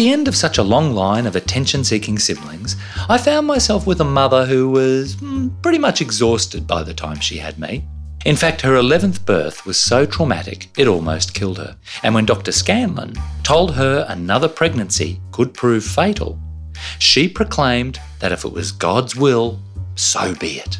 the 0.00 0.10
end 0.10 0.28
of 0.28 0.34
such 0.34 0.56
a 0.56 0.62
long 0.62 0.94
line 0.94 1.26
of 1.26 1.36
attention 1.36 1.84
seeking 1.84 2.18
siblings, 2.18 2.74
I 3.10 3.18
found 3.18 3.46
myself 3.46 3.86
with 3.86 4.00
a 4.00 4.04
mother 4.04 4.46
who 4.46 4.70
was 4.70 5.16
mm, 5.16 5.50
pretty 5.60 5.76
much 5.76 6.00
exhausted 6.00 6.66
by 6.66 6.82
the 6.82 6.94
time 6.94 7.20
she 7.20 7.36
had 7.36 7.58
me. 7.58 7.84
In 8.24 8.34
fact, 8.34 8.62
her 8.62 8.80
11th 8.80 9.26
birth 9.26 9.66
was 9.66 9.78
so 9.78 10.06
traumatic 10.06 10.70
it 10.78 10.88
almost 10.88 11.34
killed 11.34 11.58
her. 11.58 11.76
And 12.02 12.14
when 12.14 12.24
Dr. 12.24 12.50
Scanlon 12.50 13.12
told 13.42 13.74
her 13.74 14.06
another 14.08 14.48
pregnancy 14.48 15.20
could 15.32 15.52
prove 15.52 15.84
fatal, 15.84 16.40
she 16.98 17.28
proclaimed 17.28 18.00
that 18.20 18.32
if 18.32 18.46
it 18.46 18.52
was 18.52 18.72
God's 18.72 19.14
will, 19.14 19.60
so 19.96 20.34
be 20.36 20.60
it. 20.60 20.78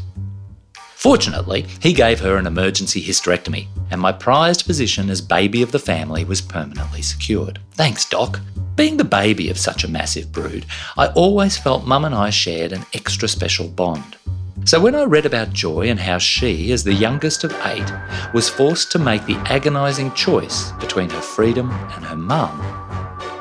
Fortunately, 1.01 1.65
he 1.81 1.95
gave 1.95 2.21
her 2.21 2.37
an 2.37 2.47
emergency 2.47 3.03
hysterectomy, 3.03 3.69
and 3.91 3.99
my 3.99 4.13
prized 4.13 4.67
position 4.67 5.09
as 5.09 5.23
baby 5.23 5.63
of 5.63 5.73
the 5.73 5.79
family 5.79 6.27
was 6.27 6.43
permanently 6.43 7.01
secured. 7.01 7.59
Thanks, 7.71 8.05
Doc. 8.05 8.39
Being 8.77 8.99
the 8.99 9.05
baby 9.05 9.49
of 9.49 9.57
such 9.57 9.83
a 9.83 9.89
massive 9.89 10.31
brood, 10.31 10.67
I 10.99 11.07
always 11.13 11.57
felt 11.57 11.87
Mum 11.87 12.05
and 12.05 12.15
I 12.15 12.29
shared 12.29 12.73
an 12.73 12.85
extra 12.93 13.29
special 13.29 13.67
bond. 13.67 14.19
So 14.67 14.79
when 14.79 14.95
I 14.95 15.05
read 15.05 15.25
about 15.25 15.55
Joy 15.55 15.89
and 15.89 15.99
how 15.99 16.19
she, 16.19 16.71
as 16.71 16.85
the 16.85 16.93
youngest 16.93 17.45
of 17.45 17.59
eight, 17.65 17.91
was 18.35 18.51
forced 18.51 18.93
to 18.93 18.99
make 18.99 19.25
the 19.25 19.43
agonising 19.47 20.13
choice 20.13 20.73
between 20.73 21.09
her 21.09 21.23
freedom 21.23 21.71
and 21.71 22.05
her 22.05 22.17
mum, 22.17 22.61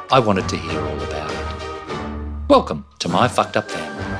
I 0.09 0.20
wanted 0.20 0.48
to 0.48 0.55
hear 0.55 0.80
all 0.80 1.02
about 1.02 1.30
it. 1.30 2.50
Welcome 2.50 2.86
to 3.00 3.09
my 3.09 3.28
fucked 3.28 3.58
up 3.58 3.70
family. 3.70 4.19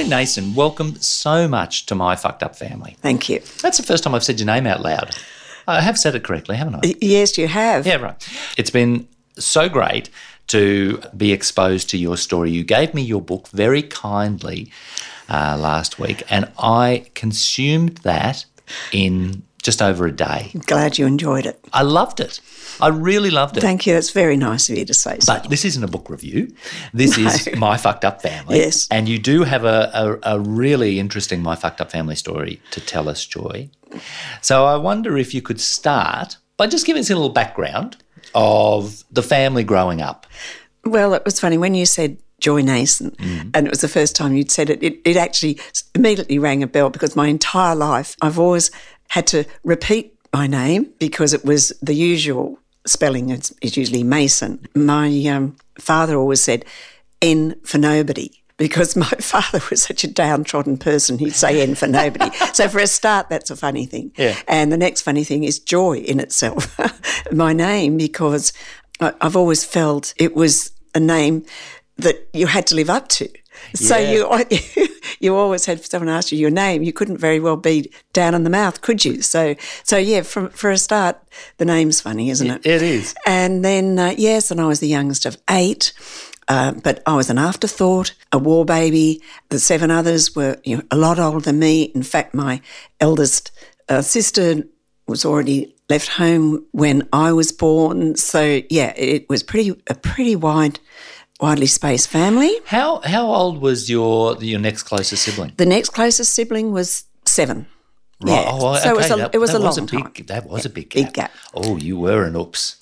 Joy 0.00 0.08
Nason, 0.08 0.54
welcome 0.54 0.96
so 0.96 1.46
much 1.46 1.84
to 1.86 1.94
my 1.94 2.16
fucked 2.16 2.42
up 2.42 2.56
family. 2.56 2.96
Thank 3.02 3.28
you. 3.28 3.40
That's 3.60 3.76
the 3.76 3.82
first 3.82 4.02
time 4.02 4.14
I've 4.14 4.24
said 4.24 4.40
your 4.40 4.46
name 4.46 4.66
out 4.66 4.80
loud. 4.80 5.14
I 5.68 5.82
have 5.82 5.98
said 5.98 6.14
it 6.14 6.24
correctly, 6.24 6.56
haven't 6.56 6.76
I? 6.76 6.94
Yes, 7.02 7.36
you 7.36 7.46
have. 7.46 7.86
Yeah, 7.86 7.96
right. 7.96 8.28
It's 8.56 8.70
been 8.70 9.06
so 9.38 9.68
great 9.68 10.08
to 10.46 11.02
be 11.14 11.32
exposed 11.32 11.90
to 11.90 11.98
your 11.98 12.16
story. 12.16 12.50
You 12.50 12.64
gave 12.64 12.94
me 12.94 13.02
your 13.02 13.20
book 13.20 13.48
very 13.48 13.82
kindly 13.82 14.72
uh, 15.28 15.58
last 15.60 15.98
week, 15.98 16.22
and 16.30 16.50
I 16.58 17.04
consumed 17.14 17.98
that 17.98 18.46
in 18.92 19.42
just 19.62 19.82
over 19.82 20.06
a 20.06 20.12
day. 20.12 20.50
Glad 20.64 20.96
you 20.96 21.04
enjoyed 21.04 21.44
it. 21.44 21.62
I 21.74 21.82
loved 21.82 22.20
it. 22.20 22.40
I 22.82 22.88
really 22.88 23.30
loved 23.30 23.56
it. 23.56 23.60
Thank 23.60 23.86
you. 23.86 23.94
That's 23.94 24.10
very 24.10 24.36
nice 24.36 24.68
of 24.68 24.78
you 24.78 24.84
to 24.84 24.94
say 24.94 25.18
so. 25.20 25.34
But 25.34 25.50
this 25.50 25.64
isn't 25.64 25.82
a 25.82 25.88
book 25.88 26.10
review. 26.10 26.54
This 26.92 27.18
is 27.18 27.48
My 27.56 27.76
Fucked 27.76 28.04
Up 28.04 28.22
Family. 28.22 28.58
Yes. 28.58 28.88
And 28.90 29.08
you 29.08 29.18
do 29.18 29.44
have 29.44 29.64
a, 29.64 30.18
a, 30.22 30.36
a 30.36 30.40
really 30.40 30.98
interesting 30.98 31.42
My 31.42 31.56
Fucked 31.56 31.80
Up 31.80 31.90
Family 31.90 32.16
story 32.16 32.60
to 32.70 32.80
tell 32.80 33.08
us, 33.08 33.24
Joy. 33.24 33.70
So 34.40 34.66
I 34.66 34.76
wonder 34.76 35.18
if 35.18 35.34
you 35.34 35.42
could 35.42 35.60
start 35.60 36.36
by 36.56 36.66
just 36.66 36.86
giving 36.86 37.00
us 37.00 37.10
a 37.10 37.14
little 37.14 37.30
background 37.30 37.96
of 38.34 39.04
the 39.10 39.22
family 39.22 39.64
growing 39.64 40.00
up. 40.00 40.26
Well, 40.84 41.14
it 41.14 41.24
was 41.24 41.40
funny 41.40 41.58
when 41.58 41.74
you 41.74 41.86
said 41.86 42.18
Joy 42.40 42.62
Nason, 42.62 43.10
mm. 43.12 43.50
and 43.54 43.66
it 43.66 43.70
was 43.70 43.82
the 43.82 43.88
first 43.88 44.16
time 44.16 44.34
you'd 44.34 44.50
said 44.50 44.70
it, 44.70 44.82
it, 44.82 45.00
it 45.04 45.16
actually 45.16 45.58
immediately 45.94 46.38
rang 46.38 46.62
a 46.62 46.66
bell 46.66 46.90
because 46.90 47.14
my 47.14 47.28
entire 47.28 47.74
life 47.74 48.16
I've 48.22 48.38
always 48.38 48.70
had 49.08 49.26
to 49.28 49.44
repeat 49.62 50.14
my 50.32 50.46
name 50.46 50.92
because 50.98 51.34
it 51.34 51.44
was 51.44 51.72
the 51.82 51.94
usual 51.94 52.58
spelling 52.90 53.30
is, 53.30 53.54
is 53.62 53.76
usually 53.76 54.02
Mason. 54.02 54.66
My 54.74 55.08
um, 55.26 55.56
father 55.78 56.16
always 56.16 56.40
said 56.40 56.64
N 57.22 57.54
for 57.64 57.78
nobody 57.78 58.30
because 58.56 58.96
my 58.96 59.06
father 59.20 59.60
was 59.70 59.82
such 59.82 60.04
a 60.04 60.08
downtrodden 60.08 60.76
person. 60.78 61.18
He'd 61.18 61.34
say 61.34 61.62
N 61.62 61.74
for 61.74 61.86
nobody. 61.86 62.30
so 62.52 62.68
for 62.68 62.78
a 62.80 62.86
start, 62.86 63.28
that's 63.28 63.50
a 63.50 63.56
funny 63.56 63.86
thing. 63.86 64.12
Yeah. 64.16 64.36
And 64.48 64.70
the 64.72 64.76
next 64.76 65.02
funny 65.02 65.24
thing 65.24 65.44
is 65.44 65.58
joy 65.58 65.98
in 65.98 66.20
itself. 66.20 66.78
my 67.32 67.52
name 67.52 67.96
because 67.96 68.52
I've 69.00 69.36
always 69.36 69.64
felt 69.64 70.12
it 70.18 70.34
was 70.34 70.72
a 70.94 71.00
name 71.00 71.44
that 71.96 72.28
you 72.32 72.46
had 72.46 72.66
to 72.68 72.74
live 72.74 72.90
up 72.90 73.08
to. 73.08 73.28
So 73.74 73.96
Yeah. 73.96 74.10
you 74.12 74.26
you 75.20 75.36
always 75.36 75.66
had 75.66 75.84
someone 75.84 76.08
ask 76.08 76.32
you 76.32 76.38
your 76.38 76.50
name. 76.50 76.82
You 76.82 76.92
couldn't 76.92 77.18
very 77.18 77.38
well 77.38 77.56
be 77.56 77.92
down 78.12 78.34
in 78.34 78.42
the 78.42 78.50
mouth, 78.50 78.80
could 78.80 79.04
you? 79.04 79.22
So 79.22 79.54
so 79.84 79.96
yeah, 79.96 80.22
from 80.22 80.48
for 80.50 80.70
a 80.70 80.78
start, 80.78 81.22
the 81.58 81.64
name's 81.64 82.00
funny, 82.00 82.30
isn't 82.30 82.50
it? 82.50 82.66
It 82.66 82.82
is. 82.82 83.14
And 83.26 83.64
then 83.64 83.98
uh, 83.98 84.14
yes, 84.16 84.50
and 84.50 84.60
I 84.60 84.66
was 84.66 84.80
the 84.80 84.88
youngest 84.88 85.26
of 85.26 85.36
eight. 85.48 85.92
Uh, 86.48 86.72
but 86.72 87.00
I 87.06 87.14
was 87.14 87.30
an 87.30 87.38
afterthought, 87.38 88.12
a 88.32 88.38
war 88.38 88.64
baby. 88.64 89.22
The 89.50 89.60
seven 89.60 89.92
others 89.92 90.34
were 90.34 90.56
you 90.64 90.78
know, 90.78 90.82
a 90.90 90.96
lot 90.96 91.20
older 91.20 91.38
than 91.38 91.60
me. 91.60 91.82
In 91.94 92.02
fact, 92.02 92.34
my 92.34 92.60
eldest 92.98 93.52
uh, 93.88 94.02
sister 94.02 94.64
was 95.06 95.24
already 95.24 95.74
left 95.88 96.08
home 96.08 96.66
when 96.72 97.06
I 97.12 97.32
was 97.32 97.52
born. 97.52 98.16
So 98.16 98.62
yeah, 98.70 98.92
it 98.96 99.28
was 99.28 99.42
pretty 99.42 99.80
a 99.88 99.94
pretty 99.94 100.34
wide, 100.34 100.80
widely 101.40 101.66
spaced 101.66 102.08
family. 102.08 102.52
How 102.66 103.00
how 103.00 103.26
old 103.26 103.60
was 103.60 103.88
your 103.90 104.36
your 104.42 104.60
next 104.60 104.82
closest 104.84 105.22
sibling? 105.24 105.52
The 105.56 105.66
next 105.66 105.90
closest 105.90 106.32
sibling 106.34 106.72
was 106.72 107.04
seven. 107.26 107.66
Right. 108.22 108.32
Yeah. 108.44 108.50
Oh, 108.52 108.76
so 108.76 108.90
it 108.90 108.96
was 108.96 109.10
a, 109.10 109.16
that- 109.16 109.34
it 109.34 109.38
was 109.38 109.54
a 109.54 109.58
long 109.58 109.86
big, 109.86 109.88
time. 109.88 110.26
That 110.26 110.46
was 110.46 110.66
a 110.66 110.70
big 110.70 110.90
gap. 110.90 111.04
Big 111.04 111.14
gap. 111.14 111.30
Oh, 111.54 111.76
you 111.78 111.98
were 111.98 112.24
an 112.24 112.36
oops. 112.36 112.76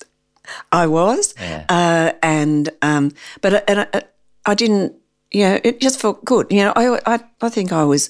I 0.71 0.87
was, 0.87 1.33
Yeah. 1.39 1.65
uh, 1.69 2.11
and 2.23 2.69
um, 2.81 3.11
but 3.41 3.63
and 3.69 3.79
I, 3.93 4.01
I 4.45 4.55
didn't. 4.55 4.93
You 5.31 5.43
know, 5.43 5.59
it 5.63 5.79
just 5.79 5.99
felt 6.01 6.25
good. 6.25 6.47
You 6.49 6.63
know, 6.63 6.73
I, 6.75 6.99
I 7.05 7.19
I 7.41 7.49
think 7.49 7.71
I 7.71 7.83
was 7.83 8.09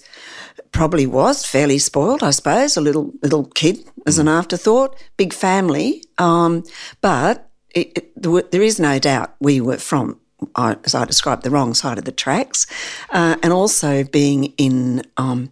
probably 0.71 1.05
was 1.05 1.45
fairly 1.45 1.77
spoiled. 1.79 2.23
I 2.23 2.31
suppose 2.31 2.77
a 2.77 2.81
little 2.81 3.11
little 3.21 3.45
kid 3.55 3.77
as 4.07 4.17
an 4.19 4.27
afterthought. 4.29 4.95
Big 5.17 5.33
family, 5.33 6.01
um, 6.17 6.63
but 7.01 7.49
it, 7.75 7.91
it, 7.97 8.51
there 8.51 8.63
is 8.63 8.79
no 8.79 8.99
doubt 8.99 9.35
we 9.41 9.59
were 9.61 9.77
from. 9.77 10.17
I- 10.55 10.77
As 10.85 10.95
I 10.95 11.05
described, 11.05 11.43
the 11.43 11.49
wrong 11.49 11.73
side 11.73 11.97
of 11.97 12.05
the 12.05 12.11
tracks, 12.11 12.65
uh, 13.11 13.35
and 13.43 13.51
also 13.53 14.03
being 14.03 14.53
in 14.57 15.03
um, 15.17 15.51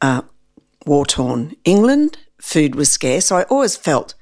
uh, 0.00 0.22
war 0.86 1.06
torn 1.06 1.54
England, 1.64 2.18
food 2.40 2.74
was 2.74 2.90
scarce. 2.90 3.26
So 3.26 3.36
I 3.36 3.42
always 3.44 3.76
felt 3.76 4.14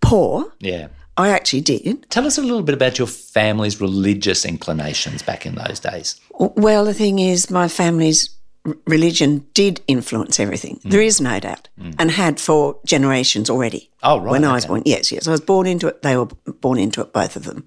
poor. 0.00 0.52
Yeah. 0.60 0.88
I 1.16 1.28
actually 1.28 1.60
did. 1.60 2.08
Tell 2.08 2.26
us 2.26 2.38
a 2.38 2.42
little 2.42 2.62
bit 2.62 2.74
about 2.74 2.98
your 2.98 3.06
family's 3.06 3.80
religious 3.80 4.44
inclinations 4.46 5.22
back 5.22 5.44
in 5.44 5.54
those 5.56 5.78
days. 5.78 6.18
Well, 6.38 6.86
the 6.86 6.94
thing 6.94 7.18
is, 7.18 7.50
my 7.50 7.68
family's 7.68 8.30
religion 8.86 9.46
did 9.54 9.80
influence 9.86 10.38
everything. 10.38 10.80
Mm. 10.84 10.90
There 10.90 11.00
is 11.00 11.20
no 11.20 11.40
doubt, 11.40 11.68
and 11.98 12.10
had 12.10 12.38
for 12.40 12.78
generations 12.84 13.48
already. 13.48 13.90
Oh, 14.02 14.18
right, 14.20 14.30
When 14.32 14.44
I 14.44 14.54
was 14.54 14.66
born, 14.66 14.82
yes, 14.84 15.10
yes, 15.12 15.26
I 15.28 15.30
was 15.30 15.40
born 15.40 15.66
into 15.66 15.86
it. 15.88 16.02
They 16.02 16.16
were 16.16 16.26
born 16.60 16.78
into 16.78 17.00
it, 17.02 17.12
both 17.12 17.36
of 17.36 17.44
them. 17.44 17.64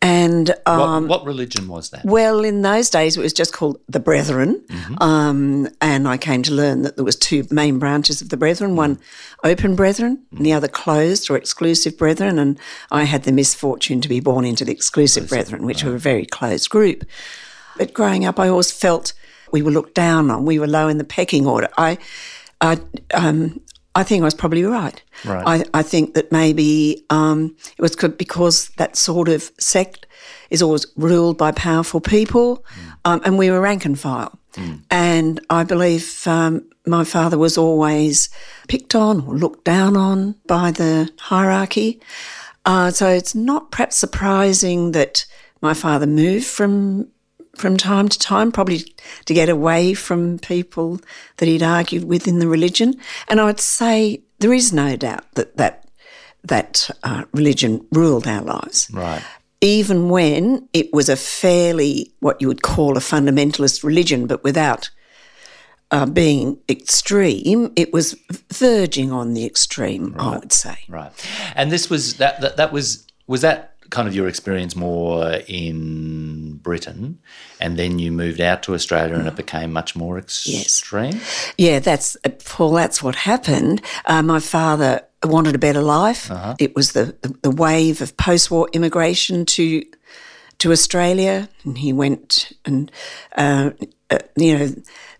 And 0.00 0.54
um, 0.66 1.08
What, 1.08 1.20
what 1.22 1.24
religion 1.26 1.66
was 1.66 1.90
that? 1.90 2.04
well, 2.04 2.44
in 2.44 2.62
those 2.62 2.88
days, 2.88 3.16
it 3.16 3.20
was 3.20 3.32
just 3.32 3.52
called 3.52 3.80
the 3.88 3.98
Brethren, 3.98 4.62
Mm-hmm. 4.68 5.02
um, 5.02 5.68
and 5.80 6.06
I 6.06 6.16
came 6.16 6.42
to 6.44 6.52
learn 6.52 6.82
that 6.82 6.94
there 6.96 7.04
was 7.04 7.16
two 7.16 7.44
main 7.50 7.78
branches 7.80 8.22
of 8.22 8.28
the 8.28 8.36
Brethren: 8.36 8.76
one 8.76 8.98
open 9.42 9.74
Brethren, 9.74 10.22
and 10.36 10.46
the 10.46 10.52
other 10.52 10.68
closed 10.68 11.28
or 11.30 11.36
exclusive 11.36 11.98
Brethren. 11.98 12.38
And 12.38 12.58
I 12.92 13.04
had 13.04 13.24
the 13.24 13.32
misfortune 13.32 14.00
to 14.00 14.08
be 14.08 14.20
born 14.20 14.44
into 14.44 14.64
the 14.64 14.72
exclusive 14.72 15.28
Brethren, 15.28 15.64
which 15.66 15.82
were 15.82 15.96
a 15.96 15.98
very 15.98 16.26
closed 16.26 16.70
group. 16.70 17.04
But 17.76 17.92
growing 17.92 18.24
up, 18.24 18.38
I 18.38 18.48
always 18.48 18.70
felt 18.70 19.12
we 19.52 19.62
were 19.62 19.70
looked 19.70 19.94
down 19.94 20.30
on. 20.30 20.44
We 20.44 20.58
were 20.58 20.66
low 20.66 20.88
in 20.88 20.98
the 20.98 21.04
pecking 21.04 21.46
order. 21.46 21.68
I, 21.76 21.98
I, 22.60 22.78
um, 23.14 23.60
I 23.94 24.04
think 24.04 24.22
I 24.22 24.24
was 24.24 24.34
probably 24.34 24.64
right. 24.64 25.02
Right. 25.24 25.64
I, 25.74 25.78
I 25.80 25.82
think 25.82 26.14
that 26.14 26.30
maybe 26.30 27.04
um, 27.10 27.56
it 27.76 27.82
was 27.82 27.96
because 27.96 28.68
that 28.76 28.96
sort 28.96 29.28
of 29.28 29.50
sect 29.58 30.06
is 30.50 30.62
always 30.62 30.86
ruled 30.96 31.36
by 31.38 31.52
powerful 31.52 32.00
people, 32.00 32.64
um, 33.04 33.20
and 33.24 33.38
we 33.38 33.50
were 33.50 33.60
rank 33.60 33.84
and 33.84 33.98
file. 33.98 34.38
And 34.90 35.40
I 35.50 35.64
believe 35.64 36.26
um, 36.26 36.68
my 36.86 37.04
father 37.04 37.38
was 37.38 37.56
always 37.58 38.28
picked 38.66 38.94
on 38.94 39.20
or 39.26 39.36
looked 39.36 39.64
down 39.64 39.96
on 39.96 40.34
by 40.46 40.70
the 40.70 41.10
hierarchy. 41.18 42.00
Uh, 42.64 42.90
so 42.90 43.08
it's 43.08 43.34
not 43.34 43.70
perhaps 43.70 43.96
surprising 43.96 44.92
that 44.92 45.26
my 45.60 45.74
father 45.74 46.06
moved 46.06 46.46
from 46.46 47.08
from 47.58 47.76
time 47.76 48.08
to 48.08 48.18
time, 48.18 48.52
probably 48.52 48.94
to 49.24 49.34
get 49.34 49.48
away 49.48 49.94
from 49.94 50.38
people 50.38 51.00
that 51.36 51.46
he'd 51.46 51.62
argued 51.62 52.04
with 52.04 52.26
in 52.28 52.38
the 52.38 52.48
religion. 52.48 52.94
And 53.28 53.40
I 53.40 53.44
would 53.44 53.60
say 53.60 54.22
there 54.38 54.52
is 54.52 54.72
no 54.72 54.96
doubt 54.96 55.24
that 55.34 55.56
that 55.56 55.84
that 56.44 56.90
uh, 57.02 57.24
religion 57.32 57.86
ruled 57.92 58.26
our 58.26 58.42
lives. 58.42 58.88
Right. 58.92 59.22
Even 59.60 60.08
when 60.08 60.68
it 60.72 60.92
was 60.92 61.08
a 61.08 61.16
fairly 61.16 62.12
what 62.20 62.40
you 62.40 62.46
would 62.48 62.62
call 62.62 62.96
a 62.96 63.00
fundamentalist 63.00 63.82
religion, 63.82 64.26
but 64.26 64.44
without 64.44 64.90
uh, 65.90 66.06
being 66.06 66.58
extreme, 66.68 67.72
it 67.74 67.92
was 67.92 68.14
verging 68.52 69.10
on 69.10 69.34
the 69.34 69.44
extreme. 69.44 70.14
I 70.18 70.38
would 70.38 70.52
say. 70.52 70.78
Right. 70.88 71.12
And 71.56 71.72
this 71.72 71.90
was 71.90 72.18
that 72.18 72.40
that, 72.40 72.56
that 72.56 72.72
was 72.72 73.06
was 73.26 73.40
that 73.40 73.74
kind 73.90 74.06
of 74.08 74.14
your 74.14 74.28
experience 74.28 74.76
more 74.76 75.40
in 75.46 76.54
Britain, 76.62 77.18
and 77.60 77.78
then 77.78 77.98
you 77.98 78.12
moved 78.12 78.40
out 78.40 78.62
to 78.64 78.74
Australia, 78.74 79.14
and 79.14 79.26
it 79.26 79.36
became 79.36 79.72
much 79.72 79.96
more 79.96 80.18
extreme. 80.18 81.20
Yeah, 81.56 81.78
that's 81.78 82.16
Paul. 82.44 82.72
That's 82.72 83.02
what 83.02 83.14
happened. 83.14 83.82
Uh, 84.04 84.22
my 84.22 84.40
father 84.40 85.02
wanted 85.24 85.54
a 85.54 85.58
better 85.58 85.80
life. 85.80 86.30
It 86.58 86.76
was 86.76 86.92
the, 86.92 87.16
the, 87.42 87.50
wave 87.50 88.00
of 88.00 88.16
post-war 88.16 88.68
immigration 88.72 89.44
to 89.46 89.82
to 90.58 90.72
Australia, 90.72 91.48
and 91.64 91.78
he 91.78 91.92
went 91.92 92.52
and 92.64 92.90
uh, 93.36 93.70
uh, 94.10 94.18
you 94.36 94.58
know 94.58 94.74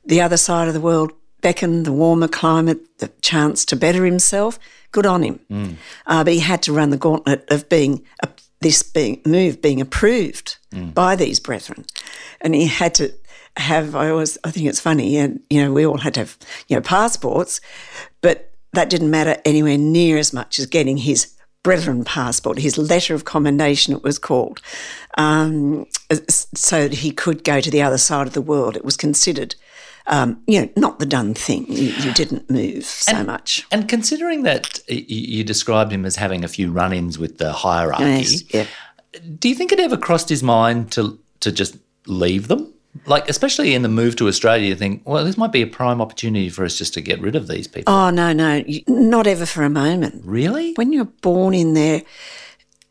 the 0.05 0.20
other 0.20 0.37
side 0.37 0.69
of 0.69 0.75
the 0.75 0.81
world 0.81 1.12
beckoned, 1.41 1.87
the 1.87 1.93
warmer 1.93 2.29
climate, 2.29 2.99
the 2.99 3.09
chance 3.23 3.65
to 3.67 3.76
better 3.76 4.05
himself. 4.05 4.59
Good 4.91 5.06
on 5.06 5.23
him, 5.23 5.41
uh, 6.06 6.25
but 6.25 6.32
he 6.32 6.41
had 6.41 6.62
to 6.62 6.73
run 6.73 6.91
the 6.91 6.97
gauntlet 6.97 7.44
of 7.50 7.69
being 7.69 8.05
a, 8.23 8.29
this 8.60 8.82
being 8.82 9.20
move 9.25 9.62
being 9.62 9.81
approved 9.81 10.56
by 10.94 11.16
these 11.16 11.40
brethren, 11.40 11.84
and 12.40 12.55
he 12.55 12.66
had 12.66 12.94
to 12.96 13.12
have. 13.56 13.94
I 13.94 14.10
always 14.10 14.38
I 14.44 14.50
think 14.50 14.66
it's 14.66 14.81
funny, 14.81 15.16
and 15.16 15.40
you 15.50 15.62
know 15.62 15.72
we 15.72 15.87
all 15.87 15.99
had 15.99 16.14
to 16.14 16.20
have 16.20 16.38
you 16.69 16.76
know 16.76 16.82
passports, 16.82 17.60
but 18.20 18.52
that 18.72 18.90
didn't 18.90 19.10
matter 19.10 19.37
anywhere 19.44 19.78
near 19.78 20.19
as 20.19 20.32
much 20.32 20.58
as 20.58 20.66
getting 20.66 20.99
his 20.99 21.34
brethren 21.62 22.05
passport, 22.05 22.58
his 22.58 22.78
letter 22.78 23.14
of 23.14 23.25
commendation, 23.25 23.94
it 23.94 24.02
was 24.02 24.19
called, 24.19 24.60
um, 25.16 25.87
so 26.28 26.88
that 26.88 26.99
he 26.99 27.10
could 27.10 27.44
go 27.44 27.60
to 27.60 27.70
the 27.70 27.82
other 27.82 27.99
side 27.99 28.26
of 28.26 28.32
the 28.32 28.43
world. 28.43 28.76
It 28.76 28.84
was 28.84 28.96
considered, 28.96 29.55
um, 30.08 30.43
you 30.46 30.60
know, 30.62 30.69
not 30.76 30.99
the 30.99 31.06
done 31.06 31.34
thing. 31.34 31.66
You, 31.69 31.88
you 31.93 32.12
didn't 32.12 32.50
move 32.50 32.84
so 32.84 33.22
much. 33.25 33.66
And 33.70 33.88
considering 33.88 34.43
that 34.43 34.81
you 34.88 35.44
described 35.44 35.93
him 35.93 36.05
as 36.05 36.16
having 36.16 36.44
a 36.44 36.49
few 36.49 36.70
run-ins 36.72 37.19
with 37.19 37.38
the 37.38 37.52
hierarchy, 37.52 38.05
Yes, 38.05 38.43
yeah. 38.55 38.66
do 39.38 39.49
you 39.49 39.55
think 39.55 39.70
it 39.72 39.81
ever 39.81 39.96
crossed 39.96 40.28
his 40.28 40.43
mind 40.43 40.90
to 40.93 41.19
to 41.40 41.52
just 41.52 41.76
leave 42.06 42.49
them? 42.49 42.72
Like, 43.06 43.28
especially 43.28 43.75
in 43.75 43.82
the 43.82 43.88
move 43.88 44.16
to 44.16 44.26
Australia, 44.26 44.66
you 44.70 44.75
think, 44.75 45.02
well, 45.05 45.25
this 45.25 45.37
might 45.37 45.52
be 45.52 45.62
a 45.62 45.66
prime 45.69 46.00
opportunity 46.00 46.49
for 46.49 46.64
us 46.64 46.76
just 46.76 46.94
to 46.94 47.00
get 47.00 47.20
rid 47.20 47.37
of 47.37 47.46
these 47.46 47.69
people. 47.69 47.93
Oh 47.93 48.10
no, 48.10 48.32
no, 48.32 48.64
not 48.88 49.26
ever 49.26 49.46
for 49.46 49.62
a 49.62 49.70
moment. 49.70 50.22
really? 50.25 50.72
when 50.75 50.93
you're 50.93 51.05
born 51.05 51.55
in 51.55 51.75
there, 51.75 52.02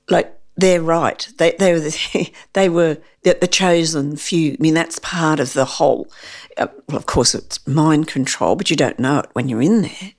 like 0.09 0.36
they're 0.57 0.81
right. 0.81 1.27
They 1.37 1.55
they 1.57 1.73
were 1.73 1.79
the, 1.79 2.31
they 2.53 2.67
were 2.67 2.97
the, 3.23 3.37
the 3.39 3.47
chosen 3.47 4.17
few. 4.17 4.53
I 4.53 4.57
mean, 4.59 4.73
that's 4.73 4.99
part 4.99 5.39
of 5.39 5.53
the 5.53 5.65
whole. 5.65 6.09
Uh, 6.57 6.67
well, 6.87 6.97
of 6.97 7.05
course, 7.05 7.35
it's 7.35 7.65
mind 7.67 8.07
control, 8.07 8.55
but 8.55 8.69
you 8.69 8.75
don't 8.75 8.99
know 8.99 9.19
it 9.19 9.29
when 9.33 9.47
you're 9.47 9.61
in 9.61 9.83
there. 9.83 10.11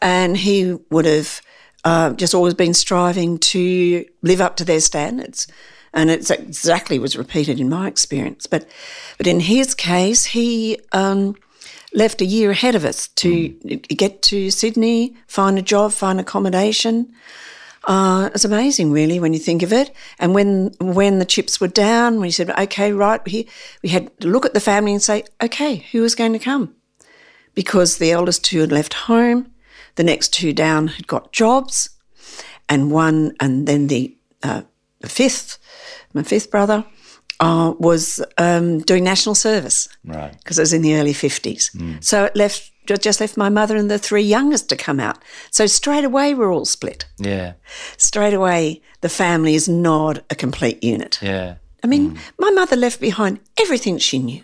And 0.00 0.36
he 0.36 0.78
would 0.90 1.04
have 1.04 1.40
uh, 1.84 2.14
just 2.14 2.34
always 2.34 2.54
been 2.54 2.74
striving 2.74 3.38
to 3.38 4.04
live 4.22 4.40
up 4.40 4.56
to 4.56 4.64
their 4.64 4.80
standards. 4.80 5.46
And 5.92 6.10
it's 6.10 6.30
exactly 6.30 6.98
was 6.98 7.16
repeated 7.16 7.60
in 7.60 7.68
my 7.68 7.86
experience. 7.88 8.46
But, 8.46 8.68
but 9.16 9.26
in 9.26 9.40
his 9.40 9.74
case, 9.74 10.26
he 10.26 10.78
um, 10.92 11.36
left 11.94 12.20
a 12.20 12.26
year 12.26 12.50
ahead 12.50 12.74
of 12.74 12.84
us 12.84 13.08
to 13.08 13.48
get 13.48 14.20
to 14.22 14.50
Sydney, 14.50 15.14
find 15.26 15.58
a 15.58 15.62
job, 15.62 15.92
find 15.92 16.20
accommodation. 16.20 17.12
Uh, 17.86 18.30
it's 18.34 18.44
amazing, 18.44 18.90
really, 18.90 19.20
when 19.20 19.32
you 19.32 19.38
think 19.38 19.62
of 19.62 19.72
it. 19.72 19.94
And 20.18 20.34
when 20.34 20.74
when 20.80 21.20
the 21.20 21.24
chips 21.24 21.60
were 21.60 21.68
down, 21.68 22.20
we 22.20 22.32
said, 22.32 22.50
"Okay, 22.50 22.92
right," 22.92 23.24
we 23.24 23.46
we 23.82 23.90
had 23.90 24.18
to 24.20 24.28
look 24.28 24.44
at 24.44 24.54
the 24.54 24.60
family 24.60 24.92
and 24.92 25.02
say, 25.02 25.22
"Okay, 25.40 25.86
who 25.92 26.02
was 26.02 26.16
going 26.16 26.32
to 26.32 26.40
come?" 26.40 26.74
Because 27.54 27.98
the 27.98 28.10
eldest 28.10 28.44
two 28.44 28.60
had 28.60 28.72
left 28.72 28.94
home, 28.94 29.52
the 29.94 30.04
next 30.04 30.32
two 30.32 30.52
down 30.52 30.88
had 30.88 31.06
got 31.06 31.32
jobs, 31.32 31.90
and 32.68 32.90
one, 32.90 33.36
and 33.38 33.68
then 33.68 33.86
the 33.86 34.16
uh, 34.42 34.62
the 35.00 35.08
fifth, 35.08 35.58
my 36.12 36.24
fifth 36.24 36.50
brother, 36.50 36.84
uh, 37.40 37.74
was 37.78 38.22
um, 38.38 38.78
doing 38.80 39.04
national 39.04 39.34
service 39.34 39.88
Right. 40.04 40.32
because 40.38 40.58
it 40.58 40.62
was 40.62 40.72
in 40.72 40.82
the 40.82 40.94
early 40.96 41.12
50s. 41.12 41.70
So 42.04 42.24
it 42.24 42.36
left 42.36 42.72
just 43.00 43.20
left 43.20 43.36
my 43.36 43.48
mother 43.48 43.76
and 43.76 43.90
the 43.90 43.98
three 43.98 44.22
youngest 44.22 44.68
to 44.68 44.76
come 44.76 45.00
out. 45.00 45.18
So 45.50 45.66
straight 45.66 46.04
away 46.04 46.34
we're 46.34 46.52
all 46.54 46.64
split. 46.64 47.04
Yeah. 47.18 47.54
Straight 47.96 48.32
away 48.34 48.80
the 49.00 49.08
family 49.08 49.54
is 49.56 49.68
not 49.68 50.18
a 50.30 50.34
complete 50.36 50.84
unit. 50.84 51.18
Yeah. 51.20 51.56
I 51.84 51.88
mean, 51.88 52.18
my 52.38 52.50
mother 52.50 52.76
left 52.76 53.00
behind 53.00 53.38
everything 53.60 53.98
she 53.98 54.18
knew, 54.18 54.42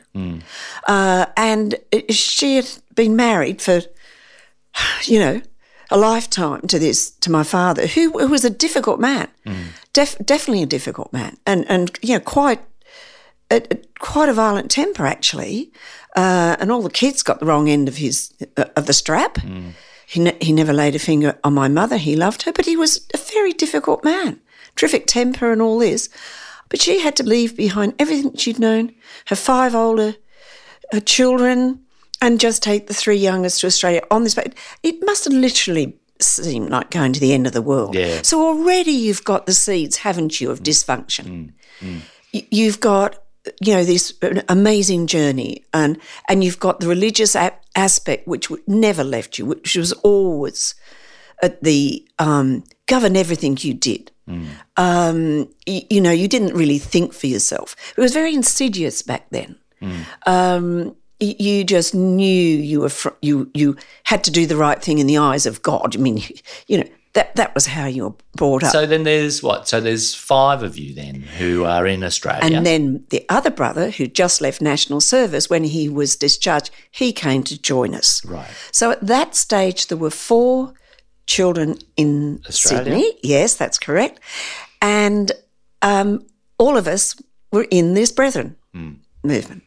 uh, 0.86 1.26
and 1.36 1.74
she 2.10 2.56
had 2.56 2.68
been 2.94 3.16
married 3.16 3.60
for, 3.62 3.80
you 5.04 5.18
know, 5.18 5.40
a 5.90 5.96
lifetime 5.98 6.60
to 6.68 6.78
this 6.78 7.10
to 7.20 7.30
my 7.30 7.42
father, 7.44 7.86
who, 7.86 8.10
who 8.18 8.28
was 8.28 8.44
a 8.44 8.50
difficult 8.50 9.00
man, 9.00 9.28
Def, 9.92 10.16
definitely 10.24 10.62
a 10.62 10.66
difficult 10.66 11.12
man, 11.12 11.36
and 11.46 11.64
and 11.68 11.98
you 12.02 12.14
know 12.14 12.20
quite 12.20 12.60
quite 13.98 14.28
a 14.28 14.32
violent 14.32 14.70
temper 14.70 15.06
actually, 15.06 15.70
uh, 16.16 16.56
and 16.58 16.70
all 16.72 16.82
the 16.82 16.90
kids 16.90 17.22
got 17.22 17.40
the 17.40 17.46
wrong 17.46 17.68
end 17.68 17.88
of 17.88 17.96
his 17.96 18.32
uh, 18.56 18.64
of 18.76 18.86
the 18.86 18.92
strap. 18.92 19.38
He 20.06 20.20
ne- 20.20 20.36
he 20.40 20.52
never 20.52 20.72
laid 20.72 20.94
a 20.94 20.98
finger 20.98 21.38
on 21.42 21.54
my 21.54 21.68
mother. 21.68 21.96
He 21.96 22.16
loved 22.16 22.42
her, 22.42 22.52
but 22.52 22.66
he 22.66 22.76
was 22.76 23.06
a 23.14 23.18
very 23.18 23.52
difficult 23.52 24.04
man, 24.04 24.40
terrific 24.76 25.06
temper 25.06 25.52
and 25.52 25.62
all 25.62 25.78
this. 25.78 26.08
But 26.68 26.80
she 26.82 27.00
had 27.00 27.16
to 27.16 27.22
leave 27.22 27.56
behind 27.56 27.94
everything 27.98 28.36
she'd 28.36 28.58
known, 28.58 28.94
her 29.26 29.36
five 29.36 29.74
older 29.74 30.14
her 30.92 31.00
children, 31.00 31.80
and 32.20 32.38
just 32.40 32.62
take 32.62 32.86
the 32.86 32.94
three 32.94 33.16
youngest 33.16 33.60
to 33.60 33.66
Australia 33.66 34.02
on 34.10 34.24
this. 34.24 34.36
It, 34.36 34.54
it 34.82 34.96
must 35.06 35.24
have 35.24 35.32
literally 35.32 35.96
seemed 36.20 36.68
like 36.70 36.90
going 36.90 37.12
to 37.14 37.20
the 37.20 37.32
end 37.32 37.46
of 37.46 37.52
the 37.54 37.62
world. 37.62 37.94
Yeah. 37.94 38.20
So 38.22 38.40
already 38.46 38.92
you've 38.92 39.24
got 39.24 39.46
the 39.46 39.54
seeds, 39.54 39.96
haven't 39.98 40.40
you, 40.40 40.50
of 40.50 40.62
dysfunction. 40.62 41.52
Y- 42.34 42.46
You've 42.50 42.80
got 42.80 43.22
you 43.60 43.74
know 43.74 43.84
this 43.84 44.12
amazing 44.48 45.06
journey, 45.06 45.64
and 45.74 45.98
and 46.28 46.44
you've 46.44 46.60
got 46.60 46.80
the 46.80 46.88
religious 46.88 47.34
a- 47.34 47.52
aspect, 47.74 48.26
which 48.28 48.48
w- 48.48 48.62
never 48.66 49.02
left 49.04 49.38
you, 49.38 49.46
which 49.46 49.76
was 49.76 49.92
always 50.04 50.74
at 51.42 51.62
the 51.62 52.06
um, 52.18 52.62
govern 52.86 53.16
everything 53.16 53.58
you 53.60 53.74
did. 53.74 54.10
Um, 54.76 55.48
you, 55.66 55.82
you 55.90 56.00
know, 56.00 56.12
you 56.12 56.28
didn't 56.28 56.54
really 56.54 56.78
think 56.78 57.12
for 57.12 57.26
yourself. 57.26 57.74
It 57.96 58.00
was 58.00 58.12
very 58.14 58.34
insidious 58.34 59.02
back 59.02 59.28
then. 59.30 59.56
Um, 60.26 60.94
y- 61.20 61.34
you 61.38 61.64
just 61.64 61.94
knew 61.94 62.24
you 62.56 62.80
were 62.80 62.88
fr- 62.88 63.18
you 63.20 63.50
you 63.54 63.76
had 64.04 64.22
to 64.24 64.30
do 64.30 64.46
the 64.46 64.56
right 64.56 64.80
thing 64.80 64.98
in 64.98 65.06
the 65.06 65.18
eyes 65.18 65.44
of 65.46 65.62
God. 65.62 65.96
I 65.96 65.98
mean, 65.98 66.22
you 66.68 66.78
know 66.78 66.88
that 67.14 67.36
that 67.36 67.54
was 67.54 67.66
how 67.66 67.86
you 67.86 68.04
were 68.04 68.14
brought 68.36 68.62
up. 68.62 68.72
So 68.72 68.86
then 68.86 69.02
there's 69.02 69.42
what? 69.42 69.68
So 69.68 69.80
there's 69.80 70.14
five 70.14 70.62
of 70.62 70.78
you 70.78 70.94
then 70.94 71.16
who 71.38 71.64
are 71.64 71.86
in 71.86 72.02
Australia. 72.02 72.56
And 72.56 72.64
then 72.64 73.04
the 73.10 73.24
other 73.28 73.50
brother, 73.50 73.90
who 73.90 74.06
just 74.06 74.40
left 74.40 74.62
national 74.62 75.00
service 75.00 75.50
when 75.50 75.64
he 75.64 75.88
was 75.88 76.16
discharged, 76.16 76.70
he 76.90 77.12
came 77.12 77.42
to 77.44 77.60
join 77.60 77.94
us. 77.94 78.24
Right. 78.24 78.48
So 78.70 78.90
at 78.90 79.06
that 79.06 79.34
stage, 79.34 79.88
there 79.88 79.98
were 79.98 80.10
four 80.10 80.72
children 81.26 81.78
in 81.96 82.42
Australia? 82.48 82.84
Sydney. 82.84 83.12
Yes, 83.22 83.54
that's 83.54 83.78
correct. 83.78 84.18
And 84.80 85.32
um, 85.82 86.26
all 86.58 86.76
of 86.76 86.88
us 86.88 87.14
were 87.52 87.66
in 87.70 87.94
this 87.94 88.10
Brethren 88.10 88.56
movement. 89.22 89.62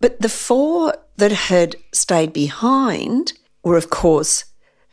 But 0.00 0.20
the 0.20 0.28
four 0.28 0.96
that 1.16 1.30
had 1.30 1.76
stayed 1.92 2.32
behind 2.32 3.34
were, 3.62 3.76
of 3.76 3.88
course, 3.90 4.44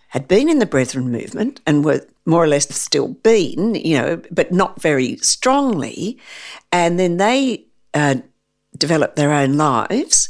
had 0.09 0.27
been 0.27 0.49
in 0.49 0.59
the 0.59 0.65
Brethren 0.65 1.11
movement 1.11 1.61
and 1.65 1.85
were 1.85 2.05
more 2.25 2.43
or 2.43 2.47
less 2.47 2.73
still 2.75 3.09
been, 3.09 3.75
you 3.75 3.97
know, 3.97 4.21
but 4.31 4.51
not 4.51 4.81
very 4.81 5.17
strongly. 5.17 6.19
And 6.71 6.99
then 6.99 7.17
they 7.17 7.65
uh, 7.93 8.15
developed 8.77 9.15
their 9.15 9.31
own 9.31 9.53
lives. 9.53 10.29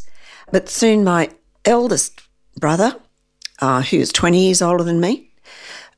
But 0.52 0.70
soon 0.70 1.04
my 1.04 1.30
eldest 1.66 2.22
brother, 2.60 2.96
uh, 3.60 3.82
who 3.82 4.00
was 4.00 4.12
20 4.12 4.46
years 4.46 4.62
older 4.62 4.84
than 4.84 5.00
me, 5.00 5.32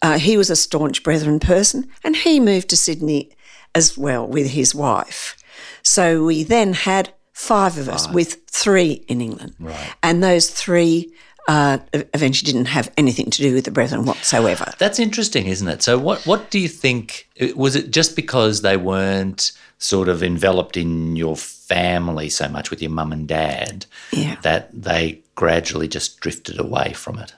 uh, 0.02 0.18
he 0.18 0.38
was 0.38 0.50
a 0.50 0.56
staunch 0.56 1.04
Brethren 1.04 1.40
person 1.40 1.90
and 2.04 2.16
he 2.16 2.40
moved 2.40 2.70
to 2.70 2.78
Sydney 2.78 3.32
as 3.74 3.98
well 3.98 4.28
with 4.28 4.52
his 4.52 4.76
wife. 4.76 5.38
So 5.84 6.24
we 6.24 6.44
then 6.44 6.74
had 6.74 7.14
five 7.34 7.78
of 7.78 7.90
us 7.90 8.08
with 8.12 8.46
three 8.48 9.04
in 9.08 9.22
England. 9.22 9.56
Right. 9.60 9.94
And 10.04 10.24
those 10.24 10.50
three 10.50 11.14
uh, 11.52 11.78
eventually 12.14 12.52
didn't 12.52 12.68
have 12.68 12.88
anything 12.98 13.30
to 13.30 13.42
do 13.42 13.54
with 13.54 13.66
the 13.66 13.72
Brethren 13.72 14.06
whatsoever. 14.06 14.66
That's 14.78 15.00
interesting, 15.00 15.48
isn't 15.48 15.68
it? 15.68 15.82
So, 15.84 15.98
what 16.08 16.26
what 16.26 16.50
do 16.52 16.60
you 16.60 16.70
think? 16.70 17.28
Was 17.56 17.76
it 17.76 17.92
just 17.92 18.16
because 18.16 18.62
they 18.62 18.78
weren't 18.78 19.52
sort 19.78 20.08
of 20.10 20.22
enveloped 20.24 20.78
in 20.78 21.16
your 21.16 21.36
family 21.36 22.30
so 22.30 22.48
much 22.48 22.70
with 22.70 22.82
your 22.82 22.92
mum 22.92 23.12
and 23.12 23.28
dad 23.28 23.86
Yeah. 24.12 24.36
that 24.44 24.70
they 24.72 25.20
gradually 25.36 25.88
just 25.88 26.20
drifted 26.20 26.60
away 26.60 26.94
from 26.94 27.18
it? 27.20 27.34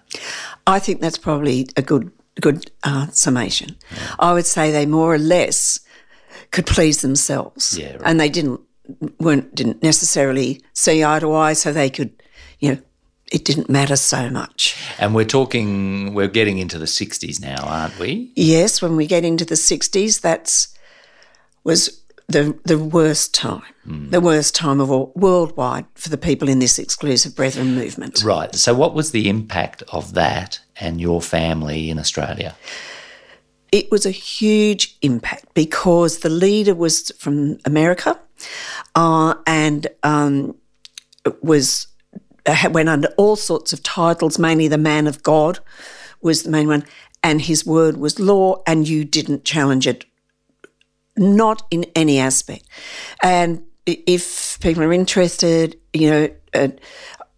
I 0.67 0.79
think 0.79 0.99
that's 1.01 1.17
probably 1.17 1.67
a 1.77 1.81
good 1.81 2.11
good 2.41 2.71
uh, 2.83 3.07
summation. 3.11 3.69
I 4.19 4.33
would 4.33 4.45
say 4.45 4.71
they 4.71 4.85
more 4.85 5.13
or 5.13 5.19
less 5.19 5.79
could 6.51 6.65
please 6.65 7.01
themselves, 7.01 7.77
Yeah, 7.77 7.93
right. 7.93 8.01
and 8.05 8.19
they 8.19 8.29
didn't 8.29 8.59
weren't 9.19 9.55
didn't 9.55 9.81
necessarily 9.81 10.61
see 10.73 11.03
eye 11.03 11.19
to 11.19 11.33
eye, 11.33 11.53
so 11.55 11.71
they 11.71 11.89
could, 11.89 12.09
you 12.59 12.69
know, 12.71 12.79
it 13.33 13.43
didn't 13.43 13.67
matter 13.67 13.95
so 13.95 14.29
much. 14.29 14.77
And 14.99 15.15
we're 15.15 15.25
talking, 15.25 16.13
we're 16.13 16.27
getting 16.27 16.59
into 16.59 16.77
the 16.77 16.85
60s 16.85 17.41
now, 17.41 17.63
aren't 17.63 17.97
we? 17.97 18.31
Yes, 18.35 18.79
when 18.79 18.95
we 18.95 19.07
get 19.07 19.25
into 19.25 19.43
the 19.43 19.55
sixties, 19.55 20.19
that's 20.19 20.69
was 21.63 22.01
the 22.27 22.57
the 22.65 22.77
worst 22.77 23.33
time, 23.33 23.63
the 23.85 24.21
worst 24.21 24.55
time 24.55 24.79
of 24.79 24.91
all 24.91 25.11
worldwide 25.15 25.85
for 25.95 26.09
the 26.09 26.17
people 26.17 26.47
in 26.47 26.59
this 26.59 26.77
exclusive 26.77 27.35
brethren 27.35 27.75
movement. 27.75 28.23
Right. 28.23 28.53
So, 28.55 28.73
what 28.73 28.93
was 28.93 29.11
the 29.11 29.29
impact 29.29 29.83
of 29.91 30.13
that 30.13 30.59
and 30.79 31.01
your 31.01 31.21
family 31.21 31.89
in 31.89 31.99
Australia? 31.99 32.55
It 33.71 33.89
was 33.91 34.05
a 34.05 34.11
huge 34.11 34.97
impact 35.01 35.53
because 35.53 36.19
the 36.19 36.29
leader 36.29 36.75
was 36.75 37.11
from 37.17 37.57
America, 37.65 38.19
uh, 38.95 39.35
and 39.47 39.87
um, 40.03 40.55
was 41.41 41.87
went 42.71 42.89
under 42.89 43.09
all 43.17 43.35
sorts 43.35 43.73
of 43.73 43.83
titles. 43.83 44.39
Mainly, 44.39 44.67
the 44.67 44.77
man 44.77 45.07
of 45.07 45.23
God 45.23 45.59
was 46.21 46.43
the 46.43 46.51
main 46.51 46.67
one, 46.67 46.85
and 47.21 47.41
his 47.41 47.65
word 47.65 47.97
was 47.97 48.19
law, 48.19 48.61
and 48.65 48.87
you 48.87 49.05
didn't 49.05 49.45
challenge 49.45 49.87
it 49.87 50.05
not 51.17 51.65
in 51.71 51.85
any 51.95 52.19
aspect. 52.19 52.67
And 53.21 53.63
if 53.85 54.59
people 54.61 54.83
are 54.83 54.93
interested, 54.93 55.79
you 55.93 56.09
know, 56.09 56.29
uh, 56.53 56.69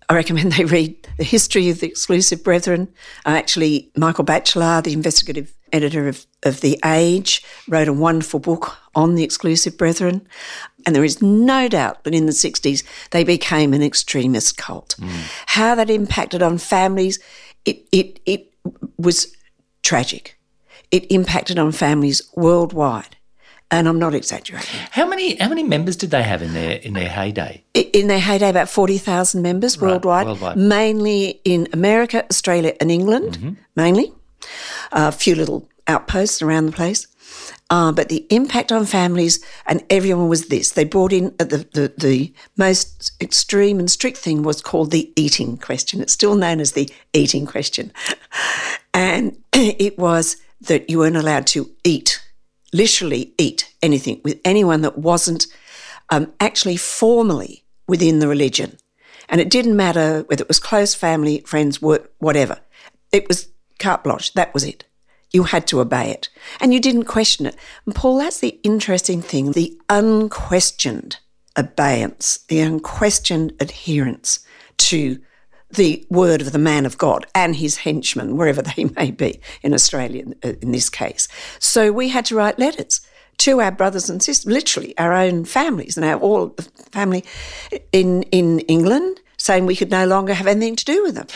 I 0.09 0.13
recommend 0.13 0.51
they 0.53 0.65
read 0.65 1.07
the 1.17 1.24
history 1.24 1.69
of 1.69 1.79
the 1.79 1.88
Exclusive 1.88 2.43
Brethren. 2.43 2.88
Uh, 3.25 3.29
actually, 3.29 3.91
Michael 3.95 4.25
Bachelard, 4.25 4.83
the 4.83 4.93
investigative 4.93 5.53
editor 5.74 6.07
of, 6.07 6.25
of 6.43 6.62
The 6.62 6.79
Age, 6.85 7.43
wrote 7.67 7.88
a 7.88 7.93
wonderful 7.93 8.39
book 8.39 8.77
on 8.96 9.16
the 9.16 9.24
Exclusive 9.24 9.78
Brethren. 9.78 10.25
And 10.86 10.96
there 10.96 11.04
is 11.04 11.22
no 11.22 11.68
doubt 11.68 12.04
that 12.04 12.14
in 12.14 12.25
the 12.25 12.32
60s 12.32 12.84
they 13.12 13.24
became 13.24 13.74
an 13.74 13.84
extremist 13.84 14.58
cult. 14.58 14.96
Mm. 15.00 15.10
How 15.48 15.75
that 15.75 15.90
impacted 15.90 16.42
on 16.42 16.58
families, 16.58 17.20
it, 17.66 17.88
it, 17.92 18.20
it 18.25 18.54
was 18.98 19.36
tragic. 19.84 20.40
It 20.92 21.12
impacted 21.12 21.60
on 21.60 21.72
families 21.72 22.22
worldwide 22.36 23.18
and 23.72 23.88
I'm 23.88 24.00
not 24.00 24.14
exaggerating. 24.14 24.80
How 24.92 25.08
many 25.08 25.36
how 25.36 25.50
many 25.50 25.64
members 25.64 25.96
did 25.96 26.12
they 26.12 26.24
have 26.24 26.42
in 26.42 26.54
their 26.54 26.78
in 26.78 26.94
their 26.94 27.10
heyday? 27.10 27.64
In 27.74 28.08
their 28.08 28.20
heyday, 28.20 28.50
about 28.50 28.70
forty 28.70 28.98
thousand 28.98 29.42
members 29.42 29.78
right, 29.78 29.90
worldwide, 29.90 30.28
worldwide, 30.28 30.58
mainly 30.58 31.42
in 31.44 31.68
America, 31.74 32.25
Australia, 32.30 32.74
and 32.80 32.92
England, 32.92 33.38
mm-hmm. 33.38 33.54
mainly. 33.75 34.14
A 34.92 35.12
few 35.12 35.36
little 35.36 35.68
outposts 35.88 36.42
around 36.42 36.68
the 36.68 36.72
place. 36.72 37.08
Uh, 37.72 37.91
but 37.91 38.10
the 38.10 38.27
impact 38.29 38.72
on 38.72 38.86
families 38.86 39.43
and 39.65 39.84
everyone 39.89 40.29
was 40.29 40.48
this. 40.48 40.72
They 40.72 40.84
brought 40.84 41.12
in 41.12 41.34
uh, 41.39 41.45
the, 41.45 41.67
the, 41.74 41.93
the 41.98 42.34
most 42.57 43.12
extreme 43.19 43.79
and 43.79 43.89
strict 43.89 44.17
thing 44.17 44.43
was 44.43 44.62
called 44.62 44.91
the 44.91 45.12
eating 45.15 45.57
question. 45.57 46.00
It's 46.00 46.13
still 46.13 46.36
known 46.36 46.60
as 46.60 46.74
the 46.74 46.89
eating 47.13 47.45
question. 47.45 47.91
And 48.98 49.38
it 49.53 50.00
was 50.00 50.38
that 50.62 50.89
you 50.89 51.00
weren't 51.00 51.17
allowed 51.17 51.48
to 51.48 51.69
eat 51.84 52.25
literally 52.75 53.34
eat 53.38 53.74
anything 53.81 54.19
with 54.24 54.39
anyone 54.43 54.81
that 54.81 54.98
wasn't 54.98 55.48
um, 56.10 56.34
actually 56.39 56.75
formally 56.75 57.63
within 57.88 58.19
the 58.19 58.27
religion. 58.27 58.77
And 59.29 59.39
it 59.39 59.50
didn't 59.50 59.77
matter 59.77 60.24
whether 60.27 60.43
it 60.43 60.48
was 60.48 60.60
close 60.60 60.93
family, 60.93 61.39
friends, 61.41 61.81
work, 61.81 62.12
whatever. 62.19 62.60
It 63.12 63.27
was 63.27 63.48
carte 63.79 64.03
blanche. 64.03 64.34
That 64.34 64.53
was 64.53 64.63
it. 64.63 64.84
You 65.32 65.44
had 65.44 65.67
to 65.67 65.82
obey 65.82 66.12
it. 66.12 66.29
And 66.60 66.74
you 66.74 66.79
didn't 66.79 67.05
question 67.05 67.46
it. 67.46 67.55
And 67.86 67.94
Paul, 67.94 68.17
that's 68.20 68.39
the 68.39 68.60
interesting 68.63 69.22
thing 69.22 69.51
the 69.51 69.77
unquestioned 69.89 71.17
abeyance, 71.55 72.39
the 72.48 72.60
unquestioned 72.60 73.53
adherence 73.60 74.39
to 74.77 75.20
the 75.72 76.05
word 76.10 76.41
of 76.41 76.51
the 76.51 76.60
man 76.60 76.86
of 76.86 76.98
God 76.98 77.25
and 77.34 77.55
his 77.55 77.77
henchmen, 77.77 78.38
wherever 78.38 78.62
they 78.62 78.84
may 78.98 79.12
be 79.12 79.39
in 79.62 79.74
Australia 79.74 80.25
uh, 80.44 80.53
in 80.62 80.72
this 80.72 80.89
case. 80.89 81.27
So 81.60 81.91
we 81.91 82.10
had 82.10 82.25
to 82.25 82.36
write 82.36 82.60
letters 82.60 83.01
to 83.38 83.60
our 83.60 83.72
brothers 83.72 84.10
and 84.10 84.24
sisters, 84.24 84.51
literally 84.51 84.98
our 84.98 85.13
own 85.13 85.46
families 85.46 85.98
and 85.98 86.05
our 86.05 86.20
all 86.20 86.48
the 86.48 86.63
family 86.91 87.24
in 87.91 88.24
in 88.24 88.60
England, 88.62 89.20
saying 89.38 89.65
we 89.65 89.75
could 89.75 89.91
no 89.91 90.05
longer 90.05 90.34
have 90.34 90.48
anything 90.48 90.75
to 90.77 90.86
do 90.86 91.03
with 91.03 91.15
them. 91.15 91.27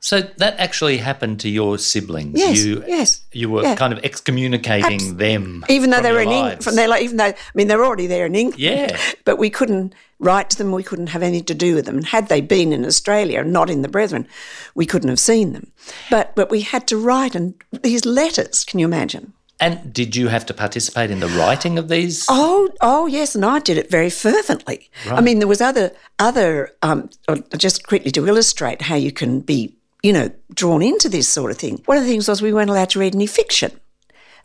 So 0.00 0.20
that 0.20 0.58
actually 0.58 0.98
happened 0.98 1.40
to 1.40 1.48
your 1.48 1.78
siblings. 1.78 2.38
Yes, 2.38 2.64
you, 2.64 2.84
yes. 2.86 3.22
You 3.32 3.50
were 3.50 3.62
yeah. 3.62 3.74
kind 3.74 3.92
of 3.92 3.98
excommunicating 4.04 5.00
Abs- 5.00 5.14
them, 5.14 5.64
even 5.68 5.90
though 5.90 6.00
they 6.00 6.12
were 6.12 6.20
in 6.20 6.28
England. 6.28 6.64
From 6.64 6.76
their, 6.76 6.88
like, 6.88 7.02
even 7.02 7.16
though 7.16 7.24
I 7.24 7.36
mean 7.54 7.68
they're 7.68 7.84
already 7.84 8.06
there 8.06 8.26
in 8.26 8.34
England. 8.34 8.60
Yeah, 8.60 8.98
but 9.24 9.38
we 9.38 9.50
couldn't 9.50 9.94
write 10.18 10.50
to 10.50 10.58
them. 10.58 10.72
We 10.72 10.82
couldn't 10.82 11.08
have 11.08 11.22
anything 11.22 11.46
to 11.46 11.54
do 11.54 11.74
with 11.74 11.86
them. 11.86 11.96
And 11.96 12.06
had 12.06 12.28
they 12.28 12.40
been 12.40 12.72
in 12.72 12.84
Australia, 12.84 13.42
not 13.44 13.70
in 13.70 13.82
the 13.82 13.88
Brethren, 13.88 14.26
we 14.74 14.86
couldn't 14.86 15.08
have 15.08 15.20
seen 15.20 15.52
them. 15.52 15.72
But 16.10 16.34
but 16.34 16.50
we 16.50 16.62
had 16.62 16.86
to 16.88 16.96
write 16.96 17.34
and 17.34 17.54
these 17.82 18.04
letters. 18.04 18.64
Can 18.64 18.78
you 18.78 18.86
imagine? 18.86 19.32
And 19.60 19.92
did 19.92 20.14
you 20.14 20.28
have 20.28 20.46
to 20.46 20.54
participate 20.54 21.10
in 21.10 21.18
the 21.18 21.26
writing 21.28 21.78
of 21.78 21.88
these? 21.88 22.26
Oh, 22.28 22.68
oh 22.80 23.06
yes, 23.06 23.34
and 23.34 23.44
I 23.44 23.58
did 23.58 23.76
it 23.76 23.90
very 23.90 24.10
fervently. 24.10 24.88
Right. 25.06 25.18
I 25.18 25.20
mean, 25.20 25.40
there 25.40 25.48
was 25.48 25.60
other 25.60 25.92
other 26.18 26.72
um, 26.82 27.10
just 27.56 27.86
quickly 27.86 28.12
to 28.12 28.26
illustrate 28.28 28.82
how 28.82 28.94
you 28.94 29.10
can 29.10 29.40
be, 29.40 29.74
you 30.02 30.12
know, 30.12 30.30
drawn 30.54 30.82
into 30.82 31.08
this 31.08 31.28
sort 31.28 31.50
of 31.50 31.58
thing. 31.58 31.82
One 31.86 31.96
of 31.96 32.04
the 32.04 32.08
things 32.08 32.28
was 32.28 32.40
we 32.40 32.52
weren't 32.52 32.70
allowed 32.70 32.90
to 32.90 32.98
read 32.98 33.14
any 33.14 33.26
fiction 33.26 33.80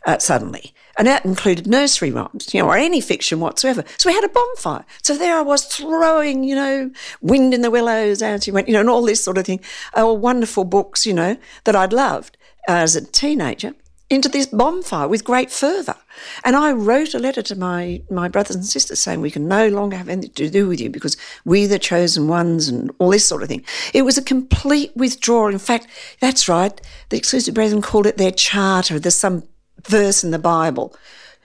uh, 0.06 0.18
suddenly, 0.18 0.74
and 0.98 1.06
that 1.06 1.24
included 1.24 1.66
nursery 1.66 2.10
rhymes, 2.10 2.52
you 2.52 2.60
know, 2.60 2.68
or 2.68 2.76
any 2.76 3.00
fiction 3.00 3.40
whatsoever. 3.40 3.84
So 3.96 4.08
we 4.08 4.14
had 4.14 4.24
a 4.24 4.28
bonfire. 4.28 4.84
So 5.02 5.16
there 5.16 5.36
I 5.36 5.42
was 5.42 5.64
throwing, 5.64 6.44
you 6.44 6.54
know, 6.54 6.90
wind 7.20 7.54
in 7.54 7.62
the 7.62 7.70
willows 7.70 8.22
as 8.22 8.46
you 8.46 8.52
went, 8.52 8.68
you 8.68 8.74
know, 8.74 8.80
and 8.80 8.90
all 8.90 9.02
this 9.02 9.22
sort 9.22 9.38
of 9.38 9.46
thing. 9.46 9.60
All 9.94 10.16
wonderful 10.16 10.64
books, 10.64 11.06
you 11.06 11.14
know, 11.14 11.36
that 11.64 11.76
I'd 11.76 11.92
loved 11.92 12.36
as 12.68 12.96
a 12.96 13.04
teenager 13.04 13.74
into 14.10 14.28
this 14.28 14.46
bonfire 14.46 15.08
with 15.08 15.24
great 15.24 15.50
fervour. 15.50 15.96
And 16.44 16.54
I 16.56 16.72
wrote 16.72 17.14
a 17.14 17.18
letter 17.18 17.42
to 17.42 17.56
my, 17.56 18.02
my 18.10 18.28
brothers 18.28 18.54
and 18.54 18.64
sisters 18.64 19.00
saying 19.00 19.20
we 19.20 19.30
can 19.30 19.48
no 19.48 19.68
longer 19.68 19.96
have 19.96 20.08
anything 20.08 20.32
to 20.34 20.50
do 20.50 20.68
with 20.68 20.80
you 20.80 20.90
because 20.90 21.16
we're 21.44 21.68
the 21.68 21.78
chosen 21.78 22.28
ones 22.28 22.68
and 22.68 22.90
all 22.98 23.10
this 23.10 23.26
sort 23.26 23.42
of 23.42 23.48
thing. 23.48 23.64
It 23.94 24.02
was 24.02 24.18
a 24.18 24.22
complete 24.22 24.92
withdrawal. 24.94 25.48
In 25.48 25.58
fact, 25.58 25.86
that's 26.20 26.48
right. 26.48 26.78
The 27.08 27.16
exclusive 27.16 27.54
brethren 27.54 27.80
called 27.82 28.06
it 28.06 28.18
their 28.18 28.30
charter. 28.30 28.98
There's 28.98 29.16
some 29.16 29.44
verse 29.88 30.22
in 30.22 30.30
the 30.30 30.38
Bible. 30.38 30.94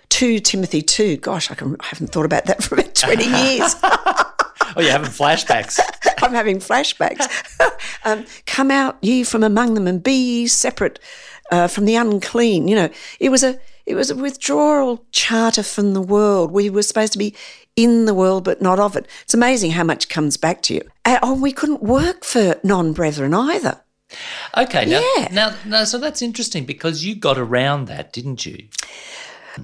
2 0.09 0.39
Timothy 0.39 0.81
2. 0.81 1.17
Gosh, 1.17 1.49
I, 1.51 1.55
can, 1.55 1.75
I 1.79 1.85
haven't 1.85 2.07
thought 2.11 2.25
about 2.25 2.45
that 2.45 2.61
for 2.63 2.75
about 2.75 2.93
20 2.93 3.23
years. 3.25 3.75
oh, 3.83 4.33
you're 4.77 4.91
having 4.91 5.09
flashbacks. 5.09 5.79
I'm 6.21 6.33
having 6.33 6.57
flashbacks. 6.57 7.25
um, 8.03 8.25
Come 8.45 8.69
out 8.69 8.97
ye 9.01 9.23
from 9.23 9.43
among 9.43 9.75
them 9.75 9.87
and 9.87 10.03
be 10.03 10.13
ye 10.13 10.47
separate 10.47 10.99
uh, 11.51 11.67
from 11.67 11.85
the 11.85 11.95
unclean. 11.95 12.67
You 12.67 12.75
know, 12.75 12.89
it 13.19 13.29
was 13.29 13.43
a 13.43 13.59
it 13.85 13.95
was 13.95 14.11
a 14.11 14.15
withdrawal 14.15 15.03
charter 15.11 15.63
from 15.63 15.93
the 15.93 16.01
world. 16.01 16.51
We 16.51 16.69
were 16.69 16.83
supposed 16.83 17.13
to 17.13 17.19
be 17.19 17.35
in 17.75 18.05
the 18.05 18.13
world, 18.13 18.43
but 18.43 18.61
not 18.61 18.79
of 18.79 18.95
it. 18.95 19.07
It's 19.23 19.33
amazing 19.33 19.71
how 19.71 19.83
much 19.83 20.09
comes 20.09 20.37
back 20.37 20.61
to 20.63 20.75
you. 20.75 20.81
Uh, 21.05 21.19
oh, 21.23 21.33
we 21.33 21.51
couldn't 21.51 21.81
work 21.81 22.23
for 22.23 22.59
non-brethren 22.63 23.33
either. 23.33 23.81
Okay, 24.57 24.85
now, 24.85 25.01
yeah. 25.17 25.27
now, 25.31 25.55
now, 25.65 25.83
so 25.83 25.97
that's 25.97 26.21
interesting 26.21 26.65
because 26.65 27.05
you 27.05 27.15
got 27.15 27.37
around 27.37 27.85
that, 27.85 28.11
didn't 28.11 28.45
you? 28.45 28.67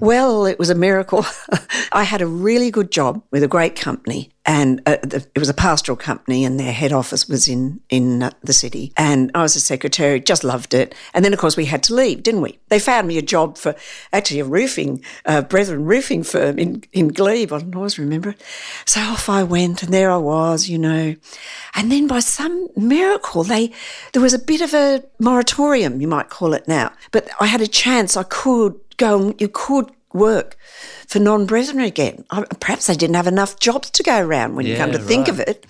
Well, 0.00 0.46
it 0.46 0.58
was 0.58 0.70
a 0.70 0.74
miracle. 0.74 1.24
I 1.92 2.04
had 2.04 2.20
a 2.20 2.26
really 2.26 2.70
good 2.70 2.90
job 2.90 3.22
with 3.30 3.42
a 3.42 3.48
great 3.48 3.76
company, 3.76 4.30
and 4.44 4.80
uh, 4.86 4.96
the, 5.02 5.26
it 5.34 5.38
was 5.38 5.48
a 5.48 5.54
pastoral 5.54 5.96
company, 5.96 6.44
and 6.44 6.60
their 6.60 6.72
head 6.72 6.92
office 6.92 7.28
was 7.28 7.48
in 7.48 7.80
in 7.88 8.22
uh, 8.22 8.30
the 8.42 8.52
city. 8.52 8.92
And 8.96 9.30
I 9.34 9.42
was 9.42 9.56
a 9.56 9.60
secretary, 9.60 10.20
just 10.20 10.44
loved 10.44 10.74
it. 10.74 10.94
And 11.14 11.24
then, 11.24 11.32
of 11.32 11.38
course, 11.38 11.56
we 11.56 11.64
had 11.64 11.82
to 11.84 11.94
leave, 11.94 12.22
didn't 12.22 12.42
we? 12.42 12.58
They 12.68 12.78
found 12.78 13.08
me 13.08 13.18
a 13.18 13.22
job 13.22 13.56
for 13.56 13.74
actually 14.12 14.40
a 14.40 14.44
roofing, 14.44 15.02
uh, 15.24 15.42
Brethren 15.42 15.84
roofing 15.84 16.22
firm 16.22 16.58
in 16.58 16.84
in 16.92 17.08
Glebe. 17.08 17.52
I 17.52 17.64
always 17.74 17.98
remember 17.98 18.30
it. 18.30 18.42
So 18.84 19.00
off 19.00 19.28
I 19.28 19.42
went, 19.42 19.82
and 19.82 19.92
there 19.92 20.10
I 20.10 20.18
was, 20.18 20.68
you 20.68 20.78
know. 20.78 21.14
And 21.74 21.90
then, 21.90 22.06
by 22.06 22.20
some 22.20 22.68
miracle, 22.76 23.44
they 23.44 23.72
there 24.12 24.22
was 24.22 24.34
a 24.34 24.38
bit 24.38 24.60
of 24.60 24.74
a 24.74 25.02
moratorium, 25.18 26.00
you 26.00 26.08
might 26.08 26.28
call 26.28 26.52
it 26.52 26.68
now. 26.68 26.92
But 27.10 27.28
I 27.40 27.46
had 27.46 27.60
a 27.60 27.66
chance. 27.66 28.16
I 28.16 28.24
could 28.24 28.78
go 28.96 29.20
and 29.20 29.40
you 29.40 29.48
could 29.48 29.90
work 30.12 30.56
for 31.06 31.18
non-brethren 31.18 31.80
again. 31.80 32.24
Perhaps 32.60 32.86
they 32.86 32.94
didn't 32.94 33.16
have 33.16 33.26
enough 33.26 33.60
jobs 33.60 33.90
to 33.90 34.02
go 34.02 34.18
around 34.18 34.56
when 34.56 34.66
yeah, 34.66 34.72
you 34.72 34.78
come 34.78 34.92
to 34.92 34.98
right. 34.98 35.06
think 35.06 35.28
of 35.28 35.40
it. 35.40 35.66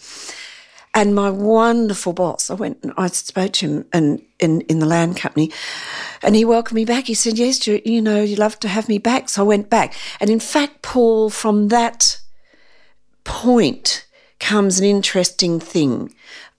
And 0.95 1.14
my 1.14 1.28
wonderful 1.28 2.14
boss, 2.14 2.49
I 2.49 2.54
went 2.54 2.78
and 2.83 2.95
I 2.97 3.09
spoke 3.09 3.52
to 3.54 3.66
him 3.66 3.85
and 3.92 4.23
in, 4.38 4.62
in 4.62 4.78
the 4.78 4.87
land 4.87 5.18
company, 5.18 5.52
and 6.23 6.35
he 6.35 6.47
welcomed 6.47 6.76
me 6.76 6.87
back. 6.87 7.04
He 7.04 7.12
said, 7.12 7.37
"Yes, 7.37 7.66
you, 7.66 7.83
you 7.85 8.00
know, 8.00 8.23
you'd 8.23 8.38
love 8.38 8.59
to 8.61 8.68
have 8.68 8.88
me 8.88 8.97
back." 8.97 9.28
So 9.28 9.42
I 9.42 9.47
went 9.47 9.68
back, 9.68 9.95
and 10.21 10.30
in 10.30 10.40
fact, 10.40 10.80
Paul, 10.80 11.28
from 11.28 11.68
that 11.68 12.18
point 13.25 14.06
comes 14.40 14.78
an 14.78 14.87
interesting 14.87 15.61
thing 15.61 16.14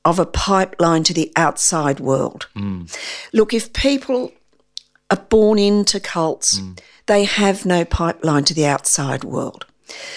of 0.05 0.19
a 0.19 0.25
pipeline 0.25 1.03
to 1.03 1.13
the 1.15 1.31
outside 1.35 1.99
world. 1.99 2.47
Mm. 2.55 2.95
Look, 3.33 3.55
if 3.55 3.73
people 3.73 4.31
are 5.09 5.17
born 5.29 5.59
into 5.59 5.99
cults. 5.99 6.59
Mm. 6.59 6.79
They 7.05 7.23
have 7.23 7.65
no 7.65 7.85
pipeline 7.85 8.43
to 8.45 8.53
the 8.53 8.65
outside 8.65 9.23
world. 9.23 9.65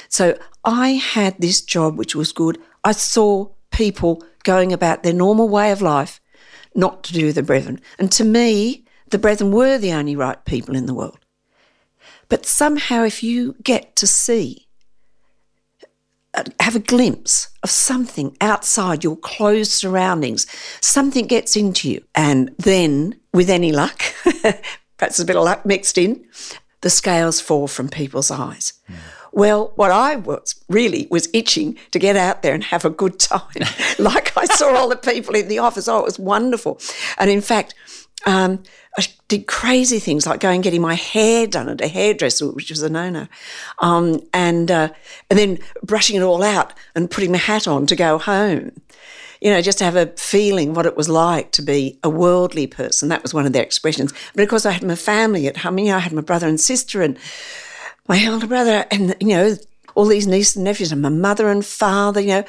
So 0.09 0.37
I 0.65 0.91
had 0.91 1.37
this 1.39 1.61
job, 1.63 1.97
which 1.97 2.15
was 2.15 2.33
good. 2.33 2.59
I 2.85 2.93
saw 2.93 3.49
people 3.71 4.25
going 4.43 4.73
about 4.73 5.03
their 5.03 5.13
normal 5.13 5.49
way 5.49 5.71
of 5.71 5.83
life, 5.83 6.21
not 6.75 7.05
to 7.05 7.13
do 7.13 7.33
the 7.33 7.43
brethren. 7.43 7.81
And 7.99 8.11
to 8.13 8.25
me, 8.25 8.85
the 9.11 9.19
brethren 9.19 9.53
were 9.53 9.79
the 9.79 9.93
only 9.93 10.17
right 10.17 10.45
people 10.45 10.75
in 10.75 10.87
the 10.87 10.95
world. 10.95 11.19
But 12.29 12.47
somehow, 12.47 13.05
if 13.05 13.23
you 13.23 13.57
get 13.63 13.97
to 13.97 14.07
see, 14.07 14.69
have 16.61 16.77
a 16.77 16.81
glimpse 16.81 17.49
of 17.63 17.71
something 17.71 18.37
outside 18.41 19.05
your 19.05 19.17
closed 19.17 19.73
surroundings, 19.73 20.47
something 20.81 21.27
gets 21.27 21.57
into 21.57 21.91
you. 21.91 22.05
And 22.15 22.51
then, 22.59 23.19
with 23.33 23.51
any 23.51 23.73
luck, 23.73 24.03
perhaps 24.97 25.19
a 25.19 25.25
bit 25.25 25.37
of 25.37 25.45
luck 25.45 25.67
mixed 25.67 25.99
in, 25.99 26.25
the 26.83 26.91
scales 26.91 27.41
fall 27.41 27.69
from 27.69 27.89
people's 27.89 28.31
eyes. 28.31 28.75
Mm. 28.89 28.95
Well, 29.33 29.73
what 29.77 29.91
I 29.91 30.17
was 30.17 30.57
really 30.69 31.07
was 31.11 31.29
itching 31.33 31.79
to 31.93 31.99
get 31.99 32.17
out 32.17 32.43
there 32.43 32.55
and 32.55 32.65
have 32.65 32.85
a 32.85 32.91
good 32.91 33.19
time. 33.19 33.65
like 33.99 34.37
I 34.37 34.47
saw 34.47 34.75
all 34.75 34.89
the 34.89 34.97
people 34.97 35.35
in 35.35 35.49
the 35.49 35.59
office. 35.59 35.89
Oh, 35.89 35.99
it 35.99 36.05
was 36.05 36.19
wonderful. 36.19 36.81
And 37.19 37.31
in 37.31 37.41
fact, 37.41 37.75
um, 38.27 38.63
I 38.99 39.07
did 39.29 39.47
crazy 39.47 39.99
things 39.99 40.27
like 40.27 40.41
going 40.41 40.57
and 40.57 40.65
getting 40.65 40.83
my 40.83 40.95
hair 40.95 41.47
done 41.47 41.69
at 41.69 41.81
a 41.81 41.89
hairdresser, 41.89 42.51
which 42.51 42.71
was 42.71 42.83
a 42.83 42.91
no-no, 42.91 43.29
um, 43.79 44.21
and 44.35 44.71
uh, 44.71 44.89
and 45.31 45.39
then 45.39 45.59
brushing 45.83 46.17
it 46.17 46.23
all 46.23 46.43
out 46.43 46.73
and 46.95 47.11
putting 47.11 47.33
my 47.33 47.39
hat 47.39 47.69
on 47.69 47.87
to 47.87 47.97
go 47.97 48.19
home. 48.19 48.73
You 49.41 49.51
know, 49.51 49.63
just 49.63 49.79
to 49.79 49.85
have 49.85 49.97
a 49.97 50.09
feeling 50.19 50.75
what 50.75 50.85
it 50.85 50.99
was 50.99 51.09
like 51.09 51.51
to 51.53 51.63
be 51.63 51.99
a 52.05 52.11
worldly 52.11 52.67
person. 52.67 53.09
That 53.09 53.23
was 53.23 53.33
one 53.33 53.47
of 53.47 53.55
their 53.55 53.63
expressions. 53.63 54.13
But 54.35 54.43
of 54.43 54.51
course, 54.51 54.67
I 54.67 54.73
had 54.73 54.83
my 54.83 54.97
family 54.97 55.47
at 55.47 55.59
home. 55.59 55.79
You 55.79 55.87
know, 55.87 55.97
I 55.97 56.01
had 56.01 56.13
my 56.13 56.21
brother 56.21 56.47
and 56.47 56.61
sister 56.61 57.01
and 57.01 57.17
my 58.07 58.23
elder 58.23 58.47
brother, 58.47 58.85
and 58.91 59.15
you 59.21 59.29
know, 59.29 59.57
all 59.95 60.07
these 60.07 60.27
nieces 60.27 60.57
and 60.57 60.65
nephews, 60.65 60.93
and 60.93 61.01
my 61.01 61.09
mother 61.09 61.49
and 61.49 61.65
father. 61.65 62.21
You 62.21 62.29
know, 62.29 62.45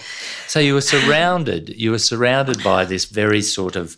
so 0.48 0.60
you 0.60 0.74
were 0.74 0.82
surrounded. 0.82 1.70
You 1.70 1.92
were 1.92 2.00
surrounded 2.00 2.62
by 2.62 2.84
this 2.84 3.06
very 3.06 3.42
sort 3.42 3.78
of 3.78 3.96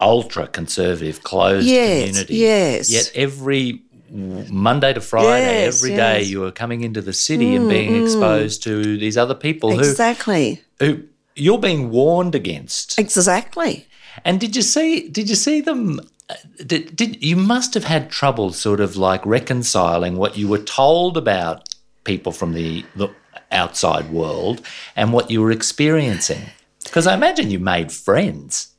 ultra 0.00 0.46
conservative, 0.46 1.22
closed 1.22 1.66
yes, 1.66 2.06
community. 2.06 2.36
Yes. 2.36 2.90
Yet 2.90 3.10
every 3.14 3.82
Monday 4.10 4.92
to 4.92 5.00
Friday, 5.00 5.64
yes, 5.64 5.76
every 5.76 5.96
yes. 5.96 5.98
day, 5.98 6.22
you 6.22 6.40
were 6.40 6.52
coming 6.52 6.82
into 6.82 7.02
the 7.02 7.12
city 7.12 7.52
mm, 7.52 7.56
and 7.56 7.68
being 7.68 7.92
mm. 7.92 8.04
exposed 8.04 8.62
to 8.62 8.96
these 8.96 9.18
other 9.18 9.34
people 9.34 9.78
exactly. 9.78 10.62
who 10.78 10.86
who 10.86 11.02
you're 11.34 11.58
being 11.58 11.90
warned 11.90 12.34
against. 12.34 12.98
Exactly. 12.98 13.86
And 14.24 14.40
did 14.40 14.56
you 14.56 14.62
see? 14.62 15.08
Did 15.08 15.28
you 15.28 15.34
see 15.34 15.60
them? 15.60 16.00
Uh, 16.30 16.34
did, 16.66 16.94
did 16.96 17.22
you 17.22 17.36
must 17.36 17.74
have 17.74 17.84
had 17.84 18.10
trouble, 18.10 18.52
sort 18.52 18.80
of 18.80 18.96
like 18.96 19.24
reconciling 19.24 20.16
what 20.16 20.36
you 20.36 20.48
were 20.48 20.58
told 20.58 21.16
about 21.16 21.68
people 22.04 22.32
from 22.32 22.52
the, 22.52 22.84
the 22.96 23.08
outside 23.50 24.10
world 24.10 24.60
and 24.96 25.12
what 25.12 25.30
you 25.30 25.40
were 25.40 25.50
experiencing? 25.52 26.42
Because 26.84 27.06
I 27.06 27.14
imagine 27.14 27.50
you 27.50 27.58
made 27.58 27.92
friends. 27.92 28.74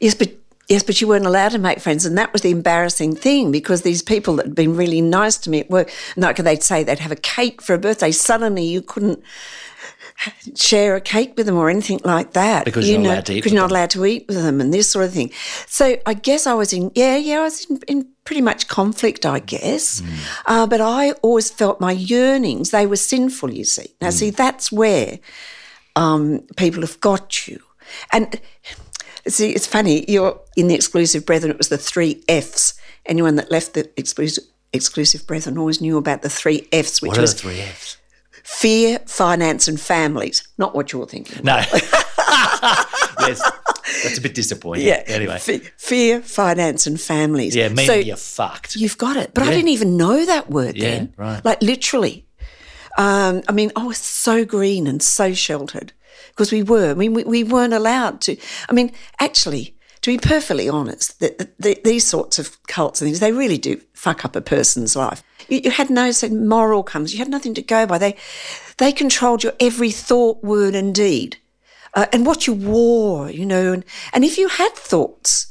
Yes, 0.00 0.14
but 0.14 0.32
Yes, 0.72 0.82
but 0.82 1.02
you 1.02 1.06
weren't 1.06 1.26
allowed 1.26 1.50
to 1.50 1.58
make 1.58 1.80
friends, 1.80 2.06
and 2.06 2.16
that 2.16 2.32
was 2.32 2.40
the 2.40 2.50
embarrassing 2.50 3.14
thing 3.14 3.52
because 3.52 3.82
these 3.82 4.02
people 4.02 4.36
that 4.36 4.46
had 4.46 4.54
been 4.54 4.74
really 4.74 5.02
nice 5.02 5.36
to 5.36 5.50
me 5.50 5.60
at 5.60 5.68
work, 5.68 5.90
like 6.16 6.36
they'd 6.36 6.62
say 6.62 6.82
they'd 6.82 6.98
have 6.98 7.12
a 7.12 7.16
cake 7.16 7.60
for 7.60 7.74
a 7.74 7.78
birthday, 7.78 8.10
suddenly 8.10 8.64
you 8.64 8.80
couldn't 8.80 9.22
share 10.56 10.96
a 10.96 11.00
cake 11.02 11.34
with 11.36 11.44
them 11.44 11.58
or 11.58 11.68
anything 11.68 12.00
like 12.04 12.32
that. 12.32 12.64
Because 12.64 12.88
you're, 12.88 12.98
know, 12.98 13.20
because 13.20 13.52
you're 13.52 13.60
not 13.60 13.70
allowed 13.70 13.90
to 13.90 14.06
eat 14.06 14.24
with 14.28 14.42
them 14.42 14.62
and 14.62 14.72
this 14.72 14.88
sort 14.88 15.04
of 15.04 15.12
thing. 15.12 15.30
So 15.66 15.98
I 16.06 16.14
guess 16.14 16.46
I 16.46 16.54
was 16.54 16.72
in, 16.72 16.90
yeah, 16.94 17.18
yeah, 17.18 17.40
I 17.40 17.42
was 17.42 17.66
in, 17.66 17.80
in 17.86 18.08
pretty 18.24 18.40
much 18.40 18.66
conflict, 18.68 19.26
I 19.26 19.40
guess. 19.40 20.00
Mm. 20.00 20.40
Uh, 20.46 20.66
but 20.66 20.80
I 20.80 21.12
always 21.20 21.50
felt 21.50 21.82
my 21.82 21.92
yearnings, 21.92 22.70
they 22.70 22.86
were 22.86 22.96
sinful, 22.96 23.52
you 23.52 23.64
see. 23.64 23.88
Now, 24.00 24.08
mm. 24.08 24.12
see, 24.12 24.30
that's 24.30 24.72
where 24.72 25.18
um, 25.96 26.46
people 26.56 26.80
have 26.80 26.98
got 27.00 27.46
you. 27.46 27.60
And 28.10 28.40
See, 29.28 29.50
it's 29.50 29.66
funny. 29.66 30.04
You're 30.08 30.40
in 30.56 30.68
the 30.68 30.74
exclusive 30.74 31.24
brethren. 31.24 31.50
It 31.50 31.58
was 31.58 31.68
the 31.68 31.78
three 31.78 32.22
Fs. 32.28 32.74
Anyone 33.06 33.36
that 33.36 33.50
left 33.50 33.74
the 33.74 33.90
exclusive 33.96 34.44
exclusive 34.72 35.26
brethren 35.26 35.58
always 35.58 35.80
knew 35.80 35.98
about 35.98 36.22
the 36.22 36.30
three 36.30 36.66
Fs, 36.72 37.02
which 37.02 37.10
what 37.10 37.20
was 37.20 37.34
the 37.34 37.40
three 37.40 37.60
Fs? 37.60 37.98
Fear, 38.42 38.98
finance, 39.06 39.68
and 39.68 39.80
families. 39.80 40.46
Not 40.58 40.74
what 40.74 40.92
you're 40.92 41.06
thinking. 41.06 41.44
No. 41.44 41.56
yes, 43.20 43.40
that's 44.02 44.18
a 44.18 44.20
bit 44.20 44.34
disappointing. 44.34 44.86
Yeah. 44.86 45.02
Anyway, 45.06 45.34
F- 45.34 45.72
fear, 45.76 46.20
finance, 46.20 46.86
and 46.86 47.00
families. 47.00 47.54
Yeah, 47.54 47.68
meaning 47.68 47.86
so 47.86 47.94
you're 47.94 48.16
fucked. 48.16 48.74
You've 48.74 48.98
got 48.98 49.16
it, 49.16 49.32
but 49.34 49.44
yeah. 49.44 49.50
I 49.50 49.54
didn't 49.54 49.68
even 49.68 49.96
know 49.96 50.24
that 50.26 50.50
word 50.50 50.76
yeah, 50.76 50.90
then. 50.90 51.14
Right. 51.16 51.44
Like 51.44 51.62
literally. 51.62 52.26
Um, 52.98 53.42
I 53.48 53.52
mean, 53.52 53.72
I 53.74 53.86
was 53.86 53.96
so 53.96 54.44
green 54.44 54.86
and 54.86 55.02
so 55.02 55.32
sheltered 55.32 55.94
because 56.30 56.52
we 56.52 56.62
were. 56.62 56.90
I 56.90 56.94
mean, 56.94 57.14
we, 57.14 57.24
we 57.24 57.44
weren't 57.44 57.74
allowed 57.74 58.20
to. 58.22 58.36
I 58.68 58.72
mean, 58.72 58.92
actually, 59.20 59.76
to 60.02 60.10
be 60.10 60.18
perfectly 60.18 60.68
honest, 60.68 61.20
the, 61.20 61.34
the, 61.38 61.50
the, 61.58 61.80
these 61.84 62.06
sorts 62.06 62.38
of 62.38 62.60
cults 62.66 63.00
and 63.00 63.06
things, 63.06 63.20
they 63.20 63.32
really 63.32 63.58
do 63.58 63.80
fuck 63.94 64.24
up 64.24 64.34
a 64.34 64.40
person's 64.40 64.96
life. 64.96 65.22
You, 65.48 65.60
you 65.64 65.70
had 65.70 65.90
no 65.90 66.10
moral 66.30 66.82
comes. 66.82 67.12
You 67.12 67.20
had 67.20 67.28
nothing 67.28 67.54
to 67.54 67.62
go 67.62 67.86
by. 67.86 67.98
They, 67.98 68.16
they 68.78 68.92
controlled 68.92 69.44
your 69.44 69.54
every 69.60 69.92
thought, 69.92 70.42
word, 70.42 70.74
and 70.74 70.92
deed, 70.92 71.36
uh, 71.94 72.06
and 72.12 72.26
what 72.26 72.48
you 72.48 72.52
wore. 72.52 73.30
You 73.30 73.46
know, 73.46 73.72
and, 73.72 73.84
and 74.12 74.24
if 74.24 74.38
you 74.38 74.48
had 74.48 74.74
thoughts 74.74 75.46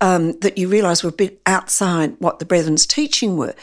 um, 0.00 0.32
that 0.40 0.56
you 0.56 0.68
realised 0.68 1.04
were 1.04 1.10
a 1.10 1.12
bit 1.12 1.42
outside 1.44 2.16
what 2.20 2.38
the 2.38 2.46
brethren's 2.46 2.86
teaching 2.86 3.36
were, 3.36 3.54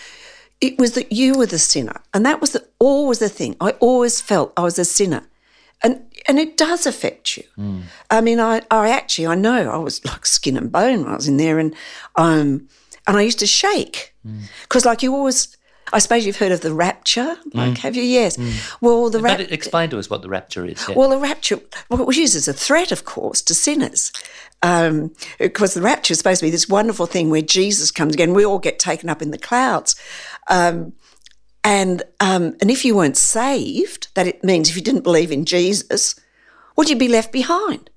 it 0.61 0.77
was 0.77 0.93
that 0.93 1.11
you 1.11 1.35
were 1.35 1.47
the 1.47 1.59
sinner, 1.59 2.01
and 2.13 2.23
that 2.27 2.41
was 2.41 2.51
the, 2.51 2.63
always 2.77 3.17
the 3.17 3.29
thing. 3.29 3.55
I 3.59 3.71
always 3.71 4.21
felt 4.21 4.53
I 4.55 4.61
was 4.61 4.77
a 4.77 4.85
sinner 4.85 5.27
and 5.83 6.03
and 6.27 6.39
it 6.39 6.57
does 6.57 6.85
affect 6.85 7.37
you. 7.37 7.43
Mm. 7.57 7.83
I 8.09 8.21
mean, 8.21 8.39
I, 8.39 8.61
I 8.69 8.89
actually 8.89 9.27
I 9.27 9.35
know 9.35 9.69
I 9.69 9.77
was 9.77 10.03
like 10.05 10.25
skin 10.25 10.57
and 10.57 10.71
bone 10.71 11.03
when 11.03 11.11
I 11.11 11.15
was 11.15 11.27
in 11.27 11.37
there, 11.37 11.59
and 11.59 11.73
um, 12.15 12.67
and 13.05 13.17
I 13.17 13.21
used 13.21 13.39
to 13.39 13.47
shake 13.47 14.13
because 14.63 14.83
mm. 14.83 14.87
like 14.87 15.03
you 15.03 15.13
always. 15.13 15.55
I 15.93 15.99
suppose 15.99 16.25
you've 16.25 16.35
heard 16.35 16.51
of 16.51 16.59
the 16.59 16.73
rapture, 16.73 17.37
like 17.53 17.75
mm. 17.75 17.77
have 17.77 17.95
you? 17.95 18.03
Yes. 18.03 18.35
Mm. 18.35 18.77
Well, 18.81 19.09
the 19.09 19.21
rapture. 19.21 19.47
Explain 19.49 19.89
to 19.91 19.99
us 19.99 20.09
what 20.09 20.21
the 20.21 20.27
rapture 20.27 20.65
is. 20.65 20.85
Yeah. 20.85 20.95
Well, 20.95 21.09
the 21.09 21.17
rapture 21.17 21.61
well, 21.89 22.01
it 22.01 22.05
was 22.05 22.17
used 22.17 22.35
as 22.35 22.49
a 22.49 22.51
threat, 22.51 22.91
of 22.91 23.05
course, 23.05 23.41
to 23.43 23.55
sinners, 23.55 24.11
um, 24.63 25.13
because 25.39 25.75
the 25.75 25.81
rapture 25.81 26.11
is 26.11 26.17
supposed 26.17 26.41
to 26.41 26.45
be 26.45 26.49
this 26.49 26.67
wonderful 26.67 27.05
thing 27.05 27.29
where 27.29 27.41
Jesus 27.41 27.89
comes 27.89 28.15
again. 28.15 28.33
We 28.33 28.45
all 28.45 28.59
get 28.59 28.79
taken 28.79 29.07
up 29.07 29.21
in 29.21 29.31
the 29.31 29.37
clouds. 29.37 29.95
Um, 30.49 30.91
and 31.67 32.03
um, 32.21 32.55
and 32.61 32.71
if 32.71 32.85
you 32.85 32.95
weren't 32.95 33.17
saved, 33.17 34.07
that 34.13 34.25
it 34.25 34.41
means 34.41 34.69
if 34.69 34.77
you 34.77 34.81
didn't 34.81 35.03
believe 35.03 35.33
in 35.33 35.43
Jesus, 35.43 36.15
would 36.77 36.89
you 36.89 36.95
be 36.95 37.09
left 37.09 37.33
behind? 37.33 37.89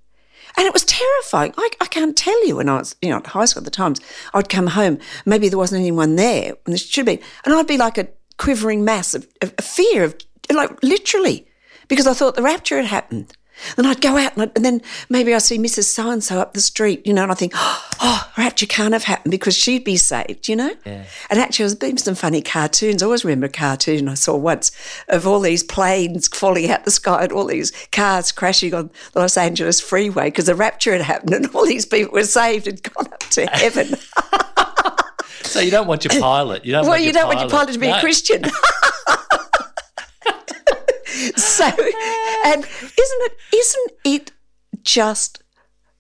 And 0.56 0.66
it 0.66 0.72
was 0.72 0.84
terrifying. 0.84 1.54
I, 1.56 1.70
I, 1.80 1.86
can't 1.86 2.16
tell 2.16 2.44
you 2.44 2.56
when 2.56 2.68
I 2.68 2.78
was, 2.78 2.96
you 3.00 3.10
know, 3.10 3.18
at 3.18 3.28
high 3.28 3.44
school 3.44 3.60
at 3.60 3.64
the 3.64 3.70
times, 3.70 4.00
I'd 4.34 4.48
come 4.48 4.66
home, 4.66 4.98
maybe 5.24 5.48
there 5.48 5.56
wasn't 5.56 5.82
anyone 5.82 6.16
there, 6.16 6.54
and 6.66 6.72
there 6.72 6.78
should 6.78 7.06
be, 7.06 7.20
and 7.44 7.54
I'd 7.54 7.68
be 7.68 7.78
like 7.78 7.96
a 7.96 8.08
quivering 8.38 8.84
mass 8.84 9.14
of, 9.14 9.28
of, 9.40 9.54
of 9.56 9.64
fear, 9.64 10.02
of 10.02 10.16
like 10.52 10.82
literally, 10.82 11.46
because 11.86 12.08
I 12.08 12.14
thought 12.14 12.34
the 12.34 12.42
rapture 12.42 12.76
had 12.76 12.86
happened. 12.86 13.32
Then 13.76 13.86
I'd 13.86 14.00
go 14.00 14.16
out 14.16 14.34
and, 14.34 14.42
I'd, 14.42 14.52
and 14.56 14.64
then 14.64 14.82
maybe 15.08 15.34
I 15.34 15.38
see 15.38 15.58
Mrs. 15.58 15.84
So 15.84 16.10
and 16.10 16.22
so 16.22 16.38
up 16.38 16.54
the 16.54 16.60
street, 16.60 17.06
you 17.06 17.12
know, 17.12 17.22
and 17.22 17.32
I 17.32 17.34
think, 17.34 17.52
oh, 17.54 17.88
oh 18.00 18.32
rapture 18.38 18.66
can't 18.66 18.92
have 18.92 19.04
happened 19.04 19.30
because 19.30 19.56
she'd 19.56 19.84
be 19.84 19.96
saved, 19.96 20.48
you 20.48 20.56
know? 20.56 20.72
Yeah. 20.84 21.04
And 21.30 21.40
actually, 21.40 21.64
there's 21.64 21.74
been 21.74 21.98
some 21.98 22.14
funny 22.14 22.42
cartoons. 22.42 23.02
I 23.02 23.06
always 23.06 23.24
remember 23.24 23.46
a 23.46 23.50
cartoon 23.50 24.08
I 24.08 24.14
saw 24.14 24.36
once 24.36 24.70
of 25.08 25.26
all 25.26 25.40
these 25.40 25.62
planes 25.62 26.28
falling 26.28 26.70
out 26.70 26.84
the 26.84 26.90
sky 26.90 27.24
and 27.24 27.32
all 27.32 27.46
these 27.46 27.72
cars 27.92 28.32
crashing 28.32 28.74
on 28.74 28.90
the 29.12 29.20
Los 29.20 29.36
Angeles 29.36 29.80
freeway 29.80 30.28
because 30.28 30.46
the 30.46 30.54
rapture 30.54 30.92
had 30.92 31.02
happened 31.02 31.34
and 31.34 31.54
all 31.54 31.66
these 31.66 31.86
people 31.86 32.12
were 32.12 32.24
saved 32.24 32.66
and 32.66 32.82
gone 32.82 33.06
up 33.06 33.20
to 33.30 33.46
heaven. 33.52 33.94
so 35.42 35.60
you 35.60 35.70
don't 35.70 35.86
want 35.86 36.04
your 36.04 36.20
pilot. 36.20 36.64
You 36.64 36.72
don't 36.72 36.82
well, 36.82 36.92
want 36.92 37.02
you 37.02 37.12
don't 37.12 37.24
pilot. 37.24 37.36
want 37.36 37.50
your 37.50 37.58
pilot 37.58 37.72
to 37.74 37.78
be 37.78 37.88
no. 37.88 37.96
a 37.96 38.00
Christian. 38.00 38.44
so, 41.36 41.70
and 42.44 42.64
isn't 42.64 42.96
it 42.96 43.36
isn't 43.54 43.92
it 44.04 44.32
just 44.82 45.42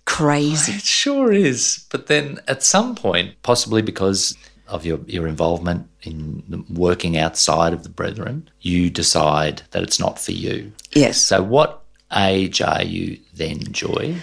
crazy? 0.04 0.72
It 0.72 0.82
sure 0.82 1.32
is. 1.32 1.86
But 1.90 2.06
then 2.06 2.40
at 2.48 2.62
some 2.62 2.94
point, 2.94 3.40
possibly 3.42 3.82
because 3.82 4.36
of 4.66 4.84
your, 4.84 5.00
your 5.06 5.26
involvement 5.26 5.88
in 6.02 6.64
working 6.70 7.16
outside 7.16 7.72
of 7.72 7.82
the 7.82 7.88
brethren, 7.88 8.48
you 8.60 8.90
decide 8.90 9.62
that 9.72 9.82
it's 9.82 10.00
not 10.00 10.18
for 10.18 10.32
you. 10.32 10.72
Yes. 10.92 11.20
So 11.20 11.42
what 11.42 11.82
age 12.16 12.60
are 12.60 12.82
you 12.82 13.18
then, 13.34 13.60
Joy? 13.72 14.16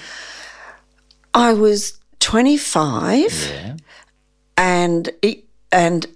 I 1.33 1.53
was 1.53 1.99
25. 2.19 3.31
Yeah. 3.31 3.77
And 4.57 5.09
it, 5.21 5.45
and 5.71 6.07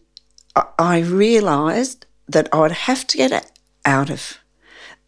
I 0.79 0.99
realised 0.99 2.05
that 2.27 2.49
I 2.51 2.59
would 2.59 2.71
have 2.71 3.05
to 3.07 3.17
get 3.17 3.51
out 3.85 4.09
of 4.09 4.37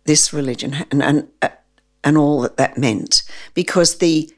this 0.05 0.33
religion 0.33 0.85
and, 0.91 1.01
and, 1.03 1.27
uh, 1.41 1.49
and 2.03 2.17
all 2.17 2.41
that 2.41 2.57
that 2.57 2.77
meant 2.77 3.23
because 3.53 3.97
the 3.97 4.31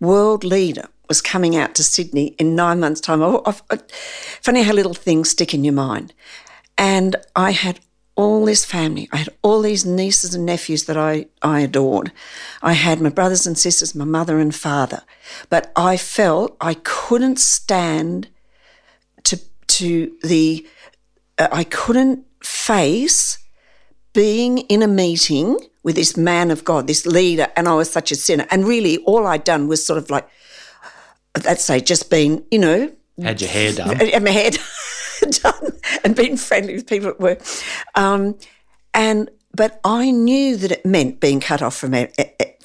world 0.00 0.44
leader 0.44 0.88
was 1.08 1.20
coming 1.20 1.56
out 1.56 1.74
to 1.74 1.82
Sydney 1.82 2.28
in 2.38 2.54
nine 2.54 2.80
months' 2.80 3.00
time. 3.00 3.22
Oh, 3.22 3.42
oh, 3.44 3.58
oh, 3.70 3.78
funny 4.42 4.62
how 4.62 4.72
little 4.72 4.94
things 4.94 5.30
stick 5.30 5.54
in 5.54 5.64
your 5.64 5.74
mind. 5.74 6.12
And 6.76 7.16
I 7.34 7.52
had 7.52 7.80
all 8.14 8.44
this 8.44 8.64
family. 8.64 9.08
I 9.12 9.18
had 9.18 9.28
all 9.42 9.62
these 9.62 9.86
nieces 9.86 10.34
and 10.34 10.44
nephews 10.44 10.84
that 10.84 10.96
I, 10.96 11.26
I 11.40 11.60
adored. 11.60 12.12
I 12.62 12.72
had 12.72 13.00
my 13.00 13.10
brothers 13.10 13.46
and 13.46 13.56
sisters, 13.56 13.94
my 13.94 14.04
mother 14.04 14.38
and 14.38 14.54
father. 14.54 15.02
But 15.48 15.72
I 15.76 15.96
felt 15.96 16.56
I 16.60 16.74
couldn't 16.74 17.38
stand 17.38 18.28
to 19.24 19.40
to 19.68 20.16
the 20.22 20.66
I 21.38 21.62
couldn't 21.64 22.26
face 22.42 23.38
being 24.12 24.58
in 24.58 24.82
a 24.82 24.88
meeting 24.88 25.58
with 25.82 25.96
this 25.96 26.16
man 26.16 26.50
of 26.50 26.64
God, 26.64 26.86
this 26.86 27.06
leader, 27.06 27.48
and 27.56 27.68
I 27.68 27.74
was 27.74 27.90
such 27.90 28.10
a 28.12 28.16
sinner. 28.16 28.46
And 28.50 28.66
really, 28.66 28.98
all 28.98 29.26
I'd 29.26 29.44
done 29.44 29.68
was 29.68 29.84
sort 29.84 29.98
of 29.98 30.10
like, 30.10 30.28
let's 31.44 31.64
say, 31.64 31.80
just 31.80 32.10
been, 32.10 32.44
you 32.50 32.58
know, 32.58 32.92
Had 33.22 33.40
your 33.40 33.50
hair 33.50 33.72
done. 33.72 33.96
had 33.96 34.22
my 34.22 34.30
hair 34.30 34.50
done 35.30 35.72
and 36.04 36.14
been 36.16 36.36
friendly 36.36 36.74
with 36.74 36.86
people 36.86 37.08
at 37.10 37.20
work. 37.20 37.42
Um, 37.94 38.36
and 38.94 39.30
but 39.54 39.80
I 39.84 40.10
knew 40.10 40.56
that 40.56 40.70
it 40.72 40.86
meant 40.86 41.20
being 41.20 41.40
cut 41.40 41.62
off 41.62 41.76
from 41.76 41.94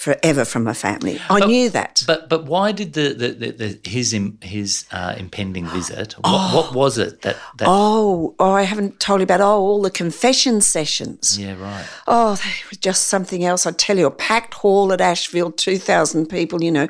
forever 0.03 0.43
from 0.43 0.63
my 0.65 0.73
family. 0.73 1.17
I 1.29 1.45
knew 1.45 1.69
that. 1.69 2.03
But 2.05 2.27
but 2.27 2.43
why 2.43 2.73
did 2.73 2.91
the, 2.91 3.13
the, 3.13 3.29
the, 3.41 3.51
the 3.51 3.89
his 3.89 4.13
his 4.41 4.85
uh, 4.91 5.15
impending 5.17 5.65
visit? 5.67 6.13
What, 6.19 6.53
what 6.53 6.75
was 6.75 6.97
it 6.97 7.21
that 7.21 7.37
that? 7.57 7.67
Oh, 7.69 8.35
oh, 8.37 8.51
I 8.51 8.63
haven't 8.63 8.99
told 8.99 9.21
you 9.21 9.23
about 9.23 9.39
oh, 9.39 9.59
all 9.67 9.81
the 9.81 9.89
confession 9.89 10.59
sessions. 10.59 11.39
Yeah, 11.39 11.55
right. 11.57 11.85
Oh, 12.05 12.35
they 12.35 12.55
were 12.69 12.81
just 12.81 13.07
something 13.07 13.45
else. 13.45 13.65
I 13.65 13.71
tell 13.71 13.97
you, 13.97 14.07
a 14.07 14.11
packed 14.11 14.55
hall 14.55 14.91
at 14.91 14.99
Ashfield, 14.99 15.57
two 15.57 15.77
thousand 15.77 16.27
people, 16.27 16.61
you 16.61 16.71
know, 16.71 16.89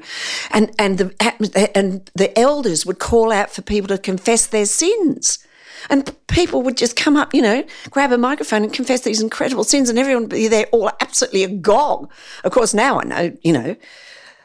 and 0.50 0.72
and 0.80 0.98
the 0.98 1.08
and 1.76 2.10
the 2.16 2.38
elders 2.38 2.84
would 2.88 2.98
call 2.98 3.32
out 3.32 3.52
for 3.52 3.62
people 3.62 3.90
to 3.90 4.00
confess 4.00 4.48
their 4.48 4.66
sins, 4.66 5.38
and 5.90 6.16
people 6.28 6.62
would 6.64 6.78
just 6.78 6.96
come 6.96 7.16
up, 7.18 7.34
you 7.34 7.42
know, 7.42 7.64
grab 7.90 8.12
a 8.12 8.18
microphone 8.18 8.64
and 8.64 8.74
confess 8.74 9.02
these 9.02 9.22
incredible 9.22 9.64
sins, 9.64 9.90
and 9.90 10.00
everyone 10.00 10.24
would 10.24 10.32
be 10.32 10.48
there 10.48 10.66
all 10.72 10.90
absolutely 11.00 11.44
agog. 11.44 12.12
Of 12.44 12.52
course, 12.52 12.74
now 12.74 13.00
I 13.00 13.04
know, 13.04 13.38
you 13.42 13.54
know, 13.54 13.76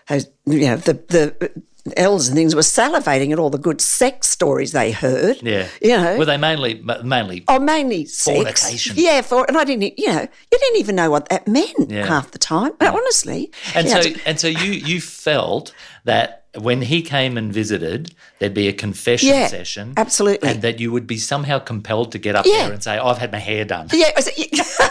those, 0.08 0.26
you 0.46 0.66
know, 0.66 0.76
the 0.76 0.94
the 0.94 1.36
uh, 1.40 1.48
elders 1.96 2.28
and 2.28 2.36
things 2.36 2.54
were 2.54 2.60
salivating 2.60 3.32
at 3.32 3.38
all 3.38 3.48
the 3.50 3.58
good 3.58 3.80
sex 3.80 4.28
stories 4.28 4.72
they 4.72 4.90
heard. 4.90 5.40
Yeah. 5.42 5.68
you 5.80 5.96
know, 5.96 6.18
Were 6.18 6.24
they 6.26 6.36
mainly 6.36 6.82
mainly? 7.02 7.44
Oh, 7.48 7.58
mainly 7.58 8.04
sex. 8.04 8.36
Fornication. 8.62 8.94
Yeah, 8.98 9.22
for 9.22 9.46
and 9.48 9.56
I 9.56 9.64
didn't, 9.64 9.98
you 9.98 10.06
know, 10.08 10.20
you 10.20 10.58
didn't 10.58 10.76
even 10.76 10.96
know 10.96 11.10
what 11.10 11.28
that 11.30 11.48
meant 11.48 11.90
Yeah. 11.90 12.04
half 12.06 12.30
the 12.32 12.38
time. 12.38 12.72
But 12.78 12.94
honestly, 12.94 13.50
And 13.74 13.88
know, 13.88 14.02
so 14.02 14.10
and 14.26 14.38
so 14.40 14.48
you 14.48 14.72
you 14.72 15.00
felt 15.00 15.72
that 16.04 16.37
when 16.56 16.82
he 16.82 17.02
came 17.02 17.36
and 17.36 17.52
visited, 17.52 18.14
there'd 18.38 18.54
be 18.54 18.68
a 18.68 18.72
confession 18.72 19.28
Yeah, 19.28 19.46
session, 19.48 19.94
absolutely. 19.96 20.48
and 20.48 20.62
that 20.62 20.80
you 20.80 20.90
would 20.92 21.06
be 21.06 21.18
somehow 21.18 21.58
compelled 21.58 22.12
to 22.12 22.18
get 22.18 22.34
up 22.34 22.46
Yeah. 22.46 22.64
there 22.64 22.72
and 22.72 22.82
say, 22.82 22.98
"I've 22.98 23.18
had 23.18 23.32
my 23.32 23.38
hair 23.38 23.64
done." 23.64 23.88
yeah, 23.92 24.10
I 24.16 24.20
said, 24.20 24.34
yeah. 24.36 24.88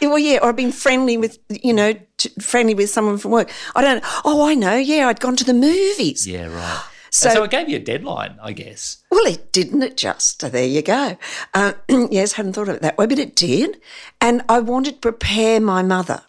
well, 0.08 0.18
yeah, 0.18 0.38
or 0.42 0.48
I've 0.50 0.56
been 0.56 0.72
friendly 0.72 1.16
with, 1.16 1.38
you 1.48 1.72
know, 1.72 1.94
t- 2.18 2.30
friendly 2.40 2.74
with 2.74 2.90
someone 2.90 3.16
from 3.18 3.30
work. 3.30 3.50
I 3.74 3.80
don't. 3.82 4.02
Oh, 4.24 4.46
I 4.46 4.54
know. 4.54 4.74
Yeah, 4.76 5.08
I'd 5.08 5.20
gone 5.20 5.36
to 5.36 5.44
the 5.44 5.54
movies. 5.54 6.26
Yeah, 6.26 6.46
right. 6.46 6.82
So- 7.14 7.28
So, 7.28 7.34
so 7.36 7.44
it 7.44 7.52
gave 7.52 7.68
you 7.68 7.76
a 7.76 7.78
deadline, 7.80 8.36
I 8.42 8.50
guess. 8.52 8.96
Well, 9.08 9.24
it 9.26 9.52
didn't. 9.52 9.84
It 9.84 9.96
just 9.96 10.40
there 10.50 10.66
you 10.66 10.82
go. 10.82 11.16
Uh, 11.54 11.74
yes, 12.10 12.32
hadn't 12.32 12.54
thought 12.54 12.68
of 12.68 12.74
it 12.74 12.82
that 12.82 12.98
way, 12.98 13.06
but 13.06 13.20
it 13.20 13.36
did. 13.36 13.80
And 14.20 14.42
I 14.48 14.58
wanted 14.58 14.94
to 14.94 14.98
prepare 15.00 15.60
my 15.60 15.82
mother. 15.84 16.22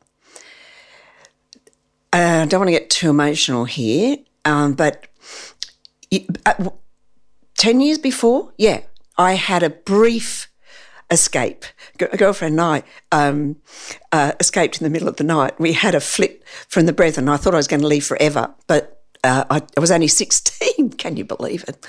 Uh, 2.16 2.44
I 2.44 2.46
don't 2.46 2.62
want 2.62 2.70
to 2.70 2.80
get 2.80 2.90
too 2.90 3.10
emotional 3.10 3.66
here, 3.66 4.18
um, 4.46 4.72
but 4.74 5.08
it- 6.10 6.26
uh, 6.46 6.54
w- 6.54 6.78
ten 7.58 7.82
years 7.82 7.98
before, 7.98 8.54
yeah, 8.58 8.82
I 9.18 9.34
had 9.34 9.64
a 9.64 9.70
brief 9.70 10.48
escape. 11.12 11.66
A 12.00 12.16
girlfriend 12.18 12.54
and 12.54 12.62
I 12.62 12.84
um, 13.12 13.58
uh, 14.14 14.32
escaped 14.40 14.80
in 14.80 14.86
the 14.86 14.90
middle 14.90 15.10
of 15.10 15.18
the 15.18 15.26
night. 15.26 15.60
We 15.60 15.74
had 15.74 15.94
a 15.94 16.00
flit 16.00 16.42
from 16.70 16.86
the 16.86 16.94
brethren. 16.94 17.28
I 17.28 17.36
thought 17.38 17.54
I 17.54 17.58
was 17.58 17.68
going 17.68 17.82
to 17.82 17.88
leave 17.88 18.06
forever, 18.06 18.54
but 18.68 19.04
uh, 19.24 19.44
I, 19.50 19.62
I 19.76 19.80
was 19.82 19.92
only 19.92 20.08
16. 20.24 20.92
Can 20.92 21.18
you 21.18 21.26
believe 21.26 21.66
it? 21.68 21.86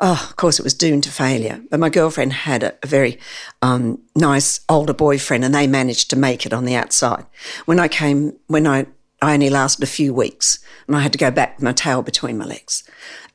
Oh, 0.00 0.26
of 0.28 0.36
course, 0.36 0.58
it 0.58 0.64
was 0.64 0.74
doomed 0.74 1.04
to 1.04 1.10
failure. 1.10 1.62
But 1.70 1.80
my 1.80 1.88
girlfriend 1.88 2.32
had 2.34 2.62
a, 2.62 2.74
a 2.82 2.86
very 2.86 3.18
um, 3.62 4.02
nice 4.14 4.60
older 4.68 4.92
boyfriend, 4.94 5.44
and 5.44 5.54
they 5.54 5.66
managed 5.66 6.10
to 6.10 6.16
make 6.16 6.44
it 6.44 6.52
on 6.52 6.66
the 6.66 6.74
outside. 6.74 7.24
When 7.64 7.80
I 7.80 7.88
came, 7.88 8.36
when 8.48 8.66
I, 8.66 8.86
I 9.22 9.34
only 9.34 9.50
lasted 9.50 9.82
a 9.82 9.86
few 9.86 10.12
weeks, 10.12 10.58
and 10.86 10.96
I 10.96 11.00
had 11.00 11.12
to 11.12 11.18
go 11.18 11.30
back 11.30 11.56
with 11.56 11.64
my 11.64 11.72
tail 11.72 12.02
between 12.02 12.38
my 12.38 12.46
legs. 12.46 12.84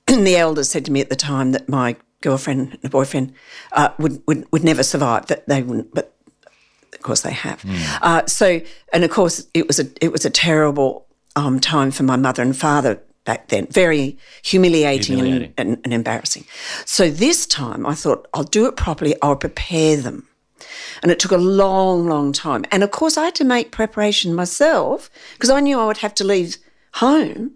And 0.08 0.26
the 0.28 0.36
elders 0.36 0.70
said 0.70 0.84
to 0.86 0.92
me 0.92 1.00
at 1.00 1.10
the 1.10 1.16
time 1.16 1.52
that 1.52 1.70
my 1.70 1.96
girlfriend 2.22 2.78
and 2.82 2.92
boyfriend 2.92 3.34
uh, 3.72 3.90
would, 4.00 4.22
would 4.28 4.46
would 4.52 4.64
never 4.64 4.84
survive. 4.84 5.28
That 5.28 5.48
they 5.48 5.62
wouldn't, 5.62 5.94
but 5.94 6.14
of 6.92 7.02
course 7.02 7.22
they 7.22 7.32
have. 7.32 7.64
Uh, 8.02 8.26
so, 8.26 8.62
and 8.92 9.04
of 9.04 9.12
course, 9.12 9.48
it 9.54 9.68
was 9.68 9.80
a 9.80 9.86
it 10.02 10.12
was 10.12 10.26
a 10.26 10.30
terrible 10.30 11.06
um, 11.36 11.60
time 11.60 11.92
for 11.92 12.04
my 12.04 12.16
mother 12.16 12.42
and 12.42 12.58
father 12.58 13.02
back 13.26 13.48
then. 13.50 13.68
Very 13.68 14.18
humiliating, 14.44 15.18
Humiliating. 15.18 15.54
And, 15.58 15.70
and, 15.70 15.82
and 15.84 15.94
embarrassing. 15.94 16.46
So 16.86 17.10
this 17.10 17.46
time, 17.46 17.86
I 17.86 17.94
thought 17.96 18.28
I'll 18.34 18.44
do 18.44 18.66
it 18.66 18.76
properly. 18.76 19.16
I'll 19.22 19.36
prepare 19.36 19.98
them. 19.98 20.28
And 21.02 21.12
it 21.12 21.20
took 21.20 21.32
a 21.32 21.38
long, 21.38 22.08
long 22.08 22.34
time. 22.34 22.66
And 22.72 22.84
of 22.84 22.92
course, 22.92 23.18
I 23.18 23.26
had 23.26 23.36
to 23.36 23.44
make 23.44 23.72
preparation 23.72 24.34
myself 24.34 25.10
because 25.34 25.50
I 25.50 25.60
knew 25.60 25.80
I 25.80 25.86
would 25.86 25.98
have 25.98 26.16
to 26.16 26.24
leave 26.24 26.58
home 26.96 27.52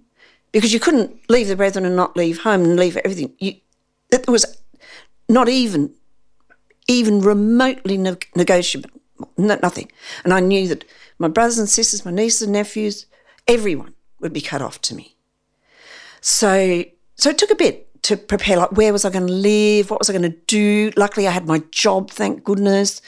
because 0.52 0.74
you 0.74 0.80
couldn't 0.80 1.30
leave 1.30 1.48
the 1.48 1.56
brethren 1.56 1.86
and 1.86 1.96
not 1.96 2.16
leave 2.16 2.40
home 2.40 2.64
and 2.64 2.78
leave 2.78 2.98
everything. 2.98 3.34
You, 3.40 3.56
it 4.12 4.28
was 4.28 4.58
not 5.28 5.50
even 5.50 5.94
even 6.88 7.20
remotely 7.22 7.98
ne- 7.98 8.18
negotiable. 8.36 8.90
No, 9.38 9.58
nothing. 9.62 9.92
And 10.24 10.34
I 10.34 10.40
knew 10.40 10.68
that 10.68 10.86
my 11.18 11.28
brothers 11.28 11.58
and 11.58 11.70
sisters, 11.70 12.06
my 12.06 12.12
nieces 12.12 12.44
and 12.44 12.54
nephews, 12.54 13.06
everyone 13.48 13.94
would 14.20 14.34
be 14.34 14.42
cut 14.42 14.62
off 14.62 14.82
to 14.82 14.96
me. 14.96 15.16
So, 16.22 16.84
so 17.16 17.30
it 17.30 17.38
took 17.38 17.52
a 17.52 17.56
bit 17.56 17.88
to 18.06 18.18
prepare. 18.18 18.58
Like, 18.58 18.72
where 18.72 18.94
was 18.94 19.04
I 19.04 19.10
going 19.10 19.28
to 19.28 19.34
live? 19.34 19.90
What 19.90 20.00
was 20.00 20.10
I 20.10 20.14
going 20.14 20.32
to 20.32 20.38
do? 20.48 20.92
Luckily, 20.96 21.28
I 21.28 21.32
had 21.32 21.48
my 21.48 21.64
job, 21.72 22.12
thank 22.12 22.44
goodness. 22.44 23.02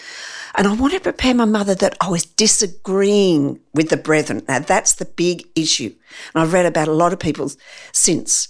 And 0.56 0.68
I 0.68 0.74
wanted 0.74 0.98
to 0.98 1.04
prepare 1.04 1.36
my 1.36 1.46
mother 1.46 1.76
that 1.76 1.96
I 2.02 2.10
was 2.10 2.26
disagreeing 2.26 3.60
with 3.74 3.90
the 3.90 3.98
brethren. 3.98 4.42
Now, 4.48 4.60
that's 4.60 4.96
the 4.96 5.06
big 5.06 5.48
issue. 5.56 5.94
And 6.34 6.42
I've 6.42 6.54
read 6.54 6.66
about 6.66 6.88
a 6.88 6.94
lot 6.94 7.14
of 7.14 7.20
people 7.20 7.52
since 7.92 8.48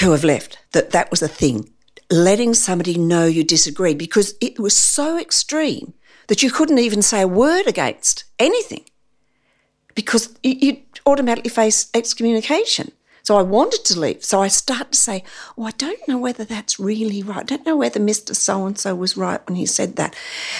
who 0.00 0.10
have 0.10 0.24
left 0.24 0.58
that 0.72 0.90
that 0.90 1.10
was 1.10 1.22
a 1.22 1.28
thing 1.28 1.70
letting 2.10 2.54
somebody 2.54 2.98
know 2.98 3.24
you 3.24 3.44
disagree 3.44 3.94
because 3.94 4.34
it 4.40 4.58
was 4.58 4.76
so 4.76 5.16
extreme 5.18 5.94
that 6.26 6.42
you 6.42 6.50
couldn't 6.50 6.78
even 6.78 7.02
say 7.02 7.20
a 7.20 7.28
word 7.28 7.66
against 7.68 8.24
anything 8.38 8.84
because 9.94 10.34
you- 10.42 10.82
automatically 11.06 11.50
face 11.50 11.88
excommunication. 11.94 12.92
So 13.30 13.36
I 13.36 13.42
wanted 13.42 13.84
to 13.84 14.00
leave. 14.00 14.24
So 14.24 14.42
I 14.42 14.48
start 14.48 14.90
to 14.90 14.98
say, 14.98 15.22
Oh, 15.56 15.62
I 15.62 15.70
don't 15.70 16.00
know 16.08 16.18
whether 16.18 16.44
that's 16.44 16.80
really 16.80 17.22
right. 17.22 17.38
I 17.38 17.42
don't 17.44 17.64
know 17.64 17.76
whether 17.76 18.00
Mr. 18.00 18.34
So 18.34 18.66
and 18.66 18.76
so 18.76 18.92
was 18.96 19.16
right 19.16 19.40
when 19.48 19.54
he 19.54 19.66
said 19.66 19.94
that. 19.94 20.16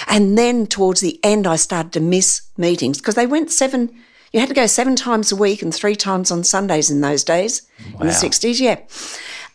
And 0.07 0.37
then 0.37 0.67
towards 0.67 1.01
the 1.01 1.19
end, 1.21 1.47
I 1.47 1.57
started 1.57 1.91
to 1.91 1.99
miss 1.99 2.43
meetings 2.55 2.99
because 2.99 3.15
they 3.15 3.27
went 3.27 3.51
seven, 3.51 3.93
you 4.31 4.39
had 4.39 4.47
to 4.47 4.55
go 4.55 4.67
seven 4.67 4.95
times 4.95 5.33
a 5.33 5.35
week 5.35 5.61
and 5.61 5.75
three 5.75 5.97
times 5.97 6.31
on 6.31 6.45
Sundays 6.45 6.89
in 6.89 7.01
those 7.01 7.25
days, 7.25 7.63
in 7.99 8.07
the 8.07 8.13
60s, 8.13 8.61
yeah. 8.61 8.79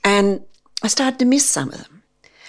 And 0.05 0.43
I 0.83 0.89
started 0.89 1.19
to 1.21 1.25
miss 1.25 1.49
some 1.49 1.71
of 1.71 1.79
them. 1.79 2.03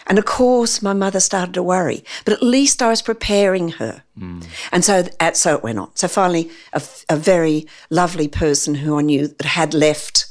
And 0.07 0.19
of 0.19 0.25
course, 0.25 0.81
my 0.81 0.91
mother 0.91 1.21
started 1.21 1.53
to 1.53 1.63
worry, 1.63 2.03
but 2.25 2.33
at 2.33 2.43
least 2.43 2.81
I 2.81 2.89
was 2.89 3.01
preparing 3.01 3.69
her. 3.69 4.03
Mm. 4.19 4.45
And 4.73 4.83
so, 4.83 5.05
at, 5.21 5.37
so 5.37 5.55
it 5.55 5.63
went 5.63 5.79
on. 5.79 5.95
So 5.95 6.09
finally, 6.09 6.51
a 6.73 7.15
very 7.15 7.67
lovely 7.89 8.27
person 8.27 8.75
who 8.75 8.99
I 8.99 9.01
knew 9.01 9.27
that 9.27 9.45
had 9.45 9.73
left 9.73 10.26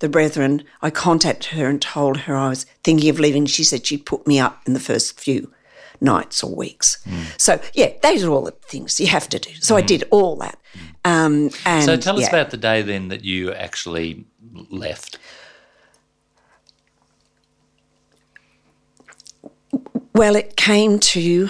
the 0.00 0.08
brethren, 0.08 0.64
I 0.82 0.90
contacted 0.90 1.58
her 1.58 1.68
and 1.68 1.80
told 1.80 2.18
her 2.18 2.34
I 2.34 2.48
was 2.48 2.66
thinking 2.82 3.08
of 3.10 3.18
leaving. 3.18 3.46
She 3.46 3.64
said 3.64 3.86
she'd 3.86 4.06
put 4.06 4.26
me 4.26 4.38
up 4.38 4.62
in 4.66 4.74
the 4.74 4.80
first 4.80 5.18
few 5.20 5.52
nights 6.00 6.42
or 6.42 6.54
weeks. 6.54 7.04
So 7.38 7.60
yeah, 7.72 7.92
those 8.02 8.24
are 8.24 8.30
all 8.30 8.42
the 8.42 8.50
things 8.50 9.00
you 9.00 9.06
have 9.06 9.28
to 9.30 9.38
do. 9.38 9.50
So 9.60 9.76
I 9.76 9.80
did 9.80 10.04
all 10.10 10.36
that. 10.36 10.58
Um, 11.04 11.50
and 11.64 11.84
So 11.84 11.96
tell 11.96 12.16
us 12.16 12.22
yeah. 12.22 12.28
about 12.28 12.50
the 12.50 12.56
day 12.56 12.82
then 12.82 13.08
that 13.08 13.24
you 13.24 13.52
actually 13.52 14.24
left. 14.70 15.18
Well, 20.14 20.36
it 20.36 20.56
came 20.56 20.98
to 21.00 21.48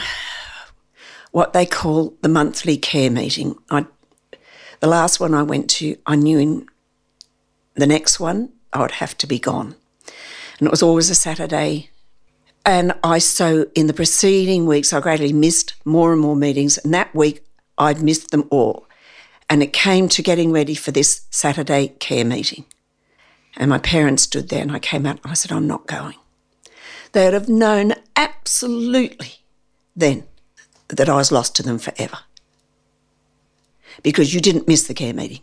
what 1.32 1.52
they 1.52 1.66
call 1.66 2.14
the 2.22 2.28
monthly 2.28 2.76
care 2.76 3.10
meeting. 3.10 3.56
I, 3.70 3.86
the 4.80 4.86
last 4.86 5.20
one 5.20 5.34
I 5.34 5.42
went 5.42 5.68
to, 5.70 5.96
I 6.06 6.16
knew 6.16 6.38
in 6.38 6.66
the 7.74 7.86
next 7.86 8.20
one 8.20 8.52
I 8.72 8.80
would 8.80 8.92
have 8.92 9.16
to 9.18 9.26
be 9.26 9.38
gone. 9.38 9.74
And 10.58 10.66
it 10.66 10.70
was 10.70 10.82
always 10.82 11.10
a 11.10 11.14
Saturday. 11.14 11.90
And 12.66 12.92
I, 13.02 13.18
so 13.18 13.66
in 13.74 13.86
the 13.86 13.94
preceding 13.94 14.66
weeks, 14.66 14.92
I 14.92 15.00
gradually 15.00 15.32
missed 15.32 15.74
more 15.84 16.12
and 16.12 16.20
more 16.20 16.36
meetings. 16.36 16.78
And 16.78 16.94
that 16.94 17.14
week, 17.14 17.44
I'd 17.76 18.02
missed 18.02 18.30
them 18.30 18.46
all. 18.50 18.86
And 19.50 19.62
it 19.62 19.72
came 19.72 20.08
to 20.10 20.22
getting 20.22 20.52
ready 20.52 20.74
for 20.74 20.90
this 20.90 21.26
Saturday 21.30 21.88
care 21.88 22.24
meeting. 22.24 22.64
And 23.56 23.70
my 23.70 23.78
parents 23.78 24.22
stood 24.24 24.48
there, 24.48 24.62
and 24.62 24.72
I 24.72 24.78
came 24.78 25.06
out 25.06 25.20
and 25.22 25.30
I 25.30 25.34
said, 25.34 25.52
I'm 25.52 25.66
not 25.66 25.86
going 25.86 26.16
they 27.14 27.24
would 27.24 27.34
have 27.34 27.48
known 27.48 27.94
absolutely 28.16 29.36
then 29.96 30.24
that 30.88 31.08
I 31.08 31.14
was 31.14 31.32
lost 31.32 31.56
to 31.56 31.62
them 31.62 31.78
forever. 31.78 32.18
Because 34.02 34.34
you 34.34 34.40
didn't 34.40 34.68
miss 34.68 34.86
the 34.86 34.94
care 34.94 35.14
meeting. 35.14 35.40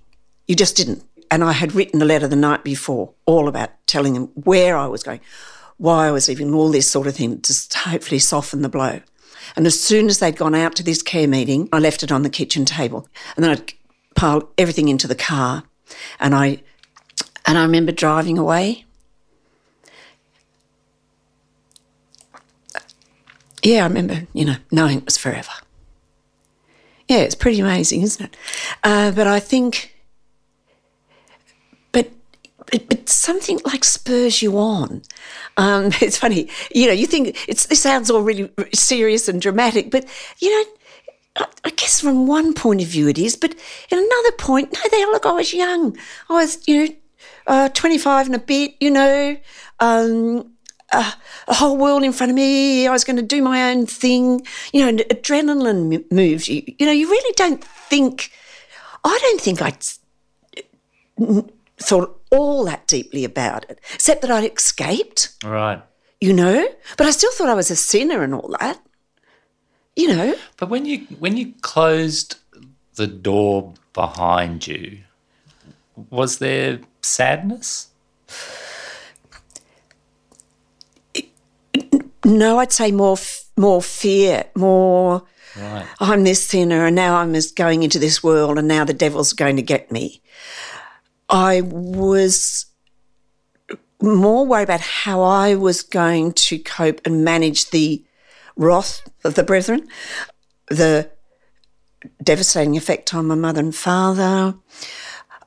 You 0.47 0.55
just 0.55 0.75
didn't. 0.75 1.03
And 1.31 1.43
I 1.43 1.53
had 1.53 1.73
written 1.73 2.01
a 2.01 2.05
letter 2.05 2.27
the 2.27 2.35
night 2.35 2.63
before 2.63 3.13
all 3.25 3.47
about 3.47 3.71
telling 3.87 4.13
them 4.13 4.25
where 4.35 4.77
I 4.77 4.85
was 4.85 5.01
going, 5.01 5.21
why 5.77 6.07
I 6.07 6.11
was 6.11 6.27
leaving, 6.27 6.53
all 6.53 6.69
this 6.69 6.91
sort 6.91 7.07
of 7.07 7.15
thing, 7.15 7.41
to 7.41 7.79
hopefully 7.79 8.19
soften 8.19 8.61
the 8.61 8.69
blow. 8.69 8.99
And 9.55 9.65
as 9.65 9.79
soon 9.79 10.07
as 10.07 10.19
they'd 10.19 10.35
gone 10.35 10.53
out 10.53 10.75
to 10.75 10.83
this 10.83 11.01
care 11.01 11.27
meeting, 11.27 11.69
I 11.73 11.79
left 11.79 12.03
it 12.03 12.11
on 12.11 12.21
the 12.21 12.29
kitchen 12.29 12.65
table. 12.65 13.07
And 13.35 13.43
then 13.43 13.51
I'd 13.51 13.73
piled 14.13 14.47
everything 14.57 14.89
into 14.89 15.07
the 15.07 15.15
car. 15.15 15.63
And 16.19 16.35
I 16.35 16.61
and 17.45 17.57
I 17.57 17.63
remember 17.63 17.91
driving 17.91 18.37
away. 18.37 18.85
Yeah, 23.63 23.83
I 23.83 23.87
remember, 23.87 24.27
you 24.33 24.45
know, 24.45 24.55
knowing 24.71 24.99
it 24.99 25.05
was 25.05 25.17
forever. 25.17 25.51
Yeah, 27.07 27.17
it's 27.17 27.35
pretty 27.35 27.59
amazing, 27.59 28.01
isn't 28.01 28.25
it? 28.25 28.37
Uh, 28.83 29.11
but 29.11 29.27
I 29.27 29.39
think, 29.39 29.95
but, 32.71 32.87
but 32.89 33.09
something 33.09 33.59
like 33.65 33.83
spurs 33.83 34.41
you 34.41 34.57
on. 34.57 35.01
Um, 35.57 35.85
it's 36.01 36.17
funny, 36.17 36.49
you 36.73 36.87
know, 36.87 36.93
you 36.93 37.05
think 37.05 37.37
it's 37.47 37.65
this 37.67 37.81
sounds 37.81 38.09
all 38.09 38.21
really 38.21 38.51
serious 38.73 39.27
and 39.27 39.41
dramatic, 39.41 39.91
but 39.91 40.05
you 40.39 40.49
know, 40.49 40.71
I, 41.63 41.69
guess 41.71 42.01
from 42.01 42.27
one 42.27 42.53
point 42.53 42.81
of 42.81 42.87
view 42.87 43.07
it 43.07 43.17
is, 43.17 43.35
but 43.35 43.55
in 43.89 43.97
another 43.97 44.31
point, 44.37 44.73
no, 44.73 44.81
they 44.91 45.05
look, 45.05 45.25
I 45.25 45.31
was 45.31 45.53
young. 45.53 45.97
I 46.29 46.33
was, 46.33 46.67
you 46.67 46.87
know, 46.87 46.95
uh, 47.47 47.69
25 47.69 48.27
and 48.27 48.35
a 48.35 48.39
bit, 48.39 48.75
you 48.79 48.91
know, 48.91 49.37
um, 49.79 50.51
uh, 50.91 51.11
a 51.47 51.53
whole 51.53 51.77
world 51.77 52.03
in 52.03 52.11
front 52.11 52.31
of 52.31 52.35
me. 52.35 52.85
I 52.85 52.91
was 52.91 53.05
going 53.05 53.15
to 53.15 53.21
do 53.21 53.41
my 53.41 53.71
own 53.71 53.85
thing. 53.85 54.45
You 54.73 54.91
know, 54.91 55.03
adrenaline 55.05 56.11
moves 56.11 56.49
you. 56.49 56.63
You 56.77 56.85
know, 56.85 56.91
you 56.91 57.09
really 57.09 57.33
don't 57.35 57.63
think, 57.63 58.31
I 59.03 59.17
don't 59.21 59.41
think 59.41 59.61
I 59.61 59.73
thought 61.81 62.21
all 62.31 62.63
that 62.65 62.87
deeply 62.87 63.23
about 63.23 63.69
it, 63.69 63.79
except 63.93 64.21
that 64.21 64.31
I'd 64.31 64.51
escaped. 64.51 65.33
Right. 65.43 65.81
You 66.19 66.33
know, 66.33 66.67
but 66.97 67.07
I 67.07 67.11
still 67.11 67.31
thought 67.31 67.49
I 67.49 67.55
was 67.55 67.71
a 67.71 67.75
sinner 67.75 68.21
and 68.23 68.33
all 68.33 68.55
that. 68.59 68.79
You 69.95 70.15
know. 70.15 70.35
But 70.57 70.69
when 70.69 70.85
you 70.85 70.99
when 71.19 71.35
you 71.35 71.53
closed 71.61 72.37
the 72.95 73.07
door 73.07 73.73
behind 73.93 74.67
you, 74.67 74.99
was 76.09 76.37
there 76.37 76.79
sadness? 77.01 77.87
No, 82.23 82.59
I'd 82.59 82.71
say 82.71 82.91
more 82.91 83.17
more 83.57 83.81
fear, 83.81 84.45
more. 84.55 85.23
Right. 85.57 85.85
I'm 85.99 86.23
this 86.23 86.43
sinner, 86.43 86.85
and 86.85 86.95
now 86.95 87.17
I'm 87.17 87.33
just 87.33 87.55
going 87.55 87.83
into 87.83 87.99
this 87.99 88.23
world, 88.23 88.57
and 88.57 88.67
now 88.67 88.85
the 88.85 88.93
devil's 88.93 89.33
going 89.33 89.57
to 89.57 89.61
get 89.61 89.91
me. 89.91 90.21
I 91.31 91.61
was 91.61 92.65
more 94.01 94.45
worried 94.45 94.63
about 94.63 94.81
how 94.81 95.21
I 95.21 95.55
was 95.55 95.81
going 95.81 96.33
to 96.33 96.59
cope 96.59 97.01
and 97.05 97.23
manage 97.23 97.69
the 97.69 98.03
wrath 98.57 99.01
of 99.23 99.35
the 99.35 99.43
brethren, 99.43 99.87
the 100.67 101.09
devastating 102.21 102.75
effect 102.75 103.13
on 103.13 103.27
my 103.27 103.35
mother 103.35 103.61
and 103.61 103.75
father, 103.75 104.55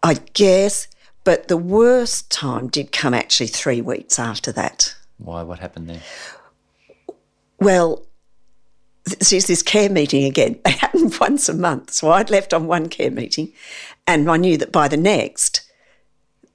I 0.02 0.14
guess. 0.32 0.88
But 1.24 1.48
the 1.48 1.56
worst 1.56 2.30
time 2.30 2.68
did 2.68 2.92
come 2.92 3.14
actually 3.14 3.46
three 3.46 3.80
weeks 3.80 4.18
after 4.18 4.52
that. 4.52 4.94
Why? 5.18 5.42
What 5.42 5.58
happened 5.58 5.88
there? 5.88 6.02
Well, 7.58 8.06
there's 9.04 9.46
this 9.46 9.62
care 9.62 9.90
meeting 9.90 10.24
again. 10.24 10.60
They 10.64 10.72
happened 10.72 11.16
once 11.18 11.48
a 11.48 11.54
month. 11.54 11.92
So 11.92 12.10
I'd 12.10 12.30
left 12.30 12.54
on 12.54 12.66
one 12.66 12.88
care 12.88 13.10
meeting 13.10 13.52
and 14.06 14.30
I 14.30 14.36
knew 14.36 14.56
that 14.58 14.72
by 14.72 14.88
the 14.88 14.96
next, 14.96 15.62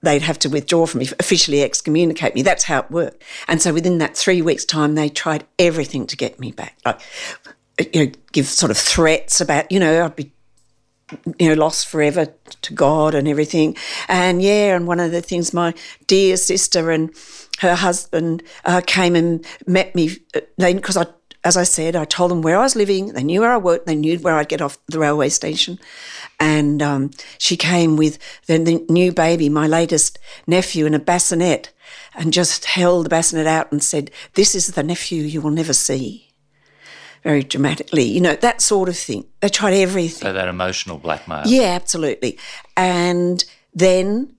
they'd 0.01 0.21
have 0.21 0.39
to 0.39 0.49
withdraw 0.49 0.85
from 0.85 0.99
me, 0.99 1.09
officially 1.19 1.61
excommunicate 1.61 2.35
me. 2.35 2.41
That's 2.41 2.63
how 2.63 2.79
it 2.79 2.91
worked. 2.91 3.23
And 3.47 3.61
so 3.61 3.73
within 3.73 3.97
that 3.97 4.15
three 4.15 4.41
weeks' 4.41 4.65
time, 4.65 4.95
they 4.95 5.09
tried 5.09 5.45
everything 5.57 6.07
to 6.07 6.17
get 6.17 6.39
me 6.39 6.51
back. 6.51 6.77
Like, 6.85 7.01
you 7.93 8.05
know, 8.05 8.11
give 8.31 8.45
sort 8.45 8.71
of 8.71 8.77
threats 8.77 9.41
about, 9.41 9.71
you 9.71 9.79
know, 9.79 10.05
I'd 10.05 10.15
be 10.15 10.31
you 11.39 11.49
know, 11.49 11.55
lost 11.55 11.87
forever 11.87 12.27
to 12.61 12.73
God 12.73 13.15
and 13.15 13.27
everything. 13.27 13.75
And 14.07 14.41
yeah, 14.41 14.75
and 14.75 14.87
one 14.87 14.99
of 14.99 15.11
the 15.11 15.21
things 15.21 15.53
my 15.53 15.73
dear 16.07 16.37
sister 16.37 16.91
and 16.91 17.11
her 17.59 17.75
husband 17.75 18.43
uh, 18.65 18.81
came 18.85 19.15
and 19.15 19.45
met 19.65 19.95
me. 19.95 20.17
Uh, 20.35 20.41
because 20.73 20.97
I, 20.97 21.07
as 21.43 21.55
I 21.55 21.63
said, 21.63 21.95
I 21.95 22.05
told 22.05 22.31
them 22.31 22.41
where 22.41 22.57
I 22.57 22.63
was 22.63 22.75
living. 22.75 23.13
They 23.13 23.23
knew 23.23 23.41
where 23.41 23.51
I 23.51 23.57
worked. 23.57 23.85
They 23.85 23.95
knew 23.95 24.17
where 24.19 24.35
I'd 24.35 24.49
get 24.49 24.61
off 24.61 24.77
the 24.87 24.99
railway 24.99 25.29
station. 25.29 25.79
And 26.39 26.81
um, 26.81 27.11
she 27.37 27.55
came 27.55 27.95
with 27.95 28.17
the, 28.47 28.57
the 28.57 28.85
new 28.89 29.11
baby, 29.11 29.49
my 29.49 29.67
latest 29.67 30.19
nephew, 30.47 30.85
in 30.85 30.93
a 30.93 30.99
bassinet, 30.99 31.71
and 32.15 32.33
just 32.33 32.65
held 32.65 33.05
the 33.05 33.09
bassinet 33.09 33.47
out 33.47 33.71
and 33.71 33.83
said, 33.83 34.11
"This 34.33 34.53
is 34.53 34.67
the 34.67 34.83
nephew 34.83 35.23
you 35.23 35.41
will 35.41 35.51
never 35.51 35.73
see." 35.73 36.25
very 37.21 37.43
dramatically, 37.43 38.03
you 38.03 38.21
know, 38.21 38.35
that 38.37 38.61
sort 38.61 38.87
of 38.87 38.97
thing. 38.97 39.25
They 39.41 39.49
tried 39.49 39.73
everything. 39.73 40.27
So 40.27 40.31
that 40.31 40.47
emotional 40.47 40.97
blackmail. 40.97 41.43
Yeah, 41.45 41.75
absolutely. 41.75 42.37
And 42.77 43.43
then 43.73 44.35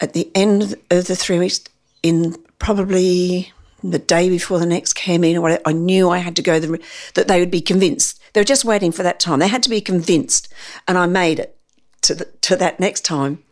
at 0.00 0.12
the 0.12 0.30
end 0.34 0.74
of 0.90 1.06
the 1.06 1.16
three 1.16 1.38
weeks, 1.38 1.60
in 2.02 2.36
probably 2.58 3.52
the 3.82 3.98
day 3.98 4.28
before 4.28 4.58
the 4.58 4.66
next 4.66 4.94
came 4.94 5.24
in, 5.24 5.36
or 5.36 5.40
whatever, 5.40 5.62
I 5.64 5.72
knew 5.72 6.08
I 6.10 6.18
had 6.18 6.36
to 6.36 6.42
go, 6.42 6.58
the, 6.58 6.80
that 7.14 7.28
they 7.28 7.40
would 7.40 7.50
be 7.50 7.60
convinced. 7.60 8.20
They 8.32 8.40
were 8.40 8.44
just 8.44 8.64
waiting 8.64 8.92
for 8.92 9.02
that 9.02 9.20
time. 9.20 9.38
They 9.38 9.48
had 9.48 9.62
to 9.62 9.70
be 9.70 9.80
convinced, 9.80 10.52
and 10.86 10.98
I 10.98 11.06
made 11.06 11.38
it 11.38 11.56
to 12.02 12.14
the, 12.14 12.24
to 12.42 12.56
that 12.56 12.80
next 12.80 13.04
time. 13.04 13.42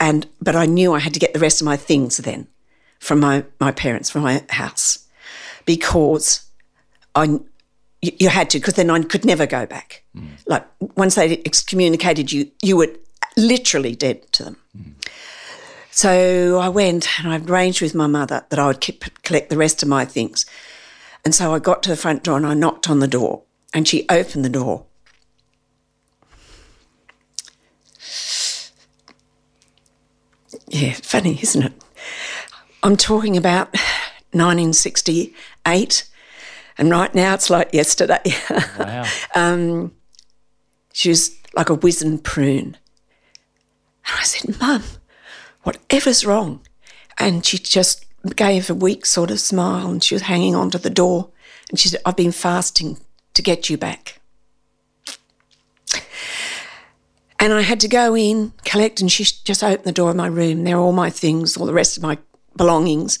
And 0.00 0.26
but 0.40 0.56
I 0.56 0.66
knew 0.66 0.92
I 0.92 0.98
had 0.98 1.14
to 1.14 1.20
get 1.20 1.32
the 1.32 1.38
rest 1.38 1.60
of 1.60 1.64
my 1.64 1.76
things 1.76 2.16
then 2.18 2.48
from 2.98 3.20
my 3.20 3.44
my 3.60 3.70
parents 3.72 4.10
from 4.10 4.22
my 4.22 4.44
house 4.50 5.06
because 5.64 6.44
I, 7.14 7.38
you 8.02 8.28
had 8.28 8.50
to, 8.50 8.58
because 8.58 8.74
then 8.74 8.90
I 8.90 9.02
could 9.02 9.24
never 9.24 9.46
go 9.46 9.66
back. 9.66 10.02
Mm. 10.16 10.28
Like 10.46 10.66
once 10.96 11.14
they 11.14 11.38
excommunicated 11.44 12.32
you, 12.32 12.50
you 12.62 12.76
were 12.76 12.88
literally 13.36 13.94
dead 13.94 14.30
to 14.32 14.44
them. 14.44 14.56
Mm. 14.76 14.92
So 15.96 16.58
I 16.58 16.68
went 16.70 17.20
and 17.20 17.32
I 17.32 17.38
arranged 17.38 17.80
with 17.80 17.94
my 17.94 18.08
mother 18.08 18.44
that 18.48 18.58
I 18.58 18.66
would 18.66 18.80
keep, 18.80 19.04
collect 19.22 19.48
the 19.48 19.56
rest 19.56 19.80
of 19.80 19.88
my 19.88 20.04
things. 20.04 20.44
And 21.24 21.32
so 21.32 21.54
I 21.54 21.60
got 21.60 21.84
to 21.84 21.88
the 21.88 21.96
front 21.96 22.24
door 22.24 22.36
and 22.36 22.44
I 22.44 22.52
knocked 22.52 22.90
on 22.90 22.98
the 22.98 23.06
door 23.06 23.44
and 23.72 23.86
she 23.86 24.04
opened 24.08 24.44
the 24.44 24.48
door. 24.48 24.86
Yeah, 30.66 30.94
funny, 30.94 31.38
isn't 31.40 31.62
it? 31.62 31.72
I'm 32.82 32.96
talking 32.96 33.36
about 33.36 33.68
1968 34.32 36.10
and 36.76 36.90
right 36.90 37.14
now 37.14 37.34
it's 37.34 37.50
like 37.50 37.72
yesterday. 37.72 38.20
Wow. 38.80 39.04
um, 39.36 39.92
she 40.92 41.08
was 41.10 41.30
like 41.54 41.70
a 41.70 41.74
wizened 41.74 42.24
prune. 42.24 42.76
And 44.06 44.16
I 44.18 44.24
said, 44.24 44.60
Mum, 44.60 44.82
whatever's 45.64 46.24
wrong? 46.24 46.60
And 47.18 47.44
she 47.44 47.58
just 47.58 48.06
gave 48.36 48.70
a 48.70 48.74
weak 48.74 49.04
sort 49.04 49.30
of 49.30 49.40
smile 49.40 49.90
and 49.90 50.02
she 50.02 50.14
was 50.14 50.22
hanging 50.22 50.54
onto 50.54 50.78
the 50.78 50.90
door. 50.90 51.30
And 51.68 51.78
she 51.78 51.88
said, 51.88 52.00
I've 52.04 52.16
been 52.16 52.32
fasting 52.32 52.98
to 53.34 53.42
get 53.42 53.68
you 53.68 53.76
back. 53.76 54.20
And 57.40 57.52
I 57.52 57.60
had 57.60 57.80
to 57.80 57.88
go 57.88 58.16
in, 58.16 58.52
collect, 58.64 59.00
and 59.00 59.12
she 59.12 59.24
just 59.44 59.62
opened 59.62 59.84
the 59.84 59.92
door 59.92 60.10
of 60.10 60.16
my 60.16 60.28
room. 60.28 60.64
There 60.64 60.76
are 60.76 60.80
all 60.80 60.92
my 60.92 61.10
things, 61.10 61.56
all 61.56 61.66
the 61.66 61.74
rest 61.74 61.96
of 61.96 62.02
my 62.02 62.16
belongings. 62.56 63.18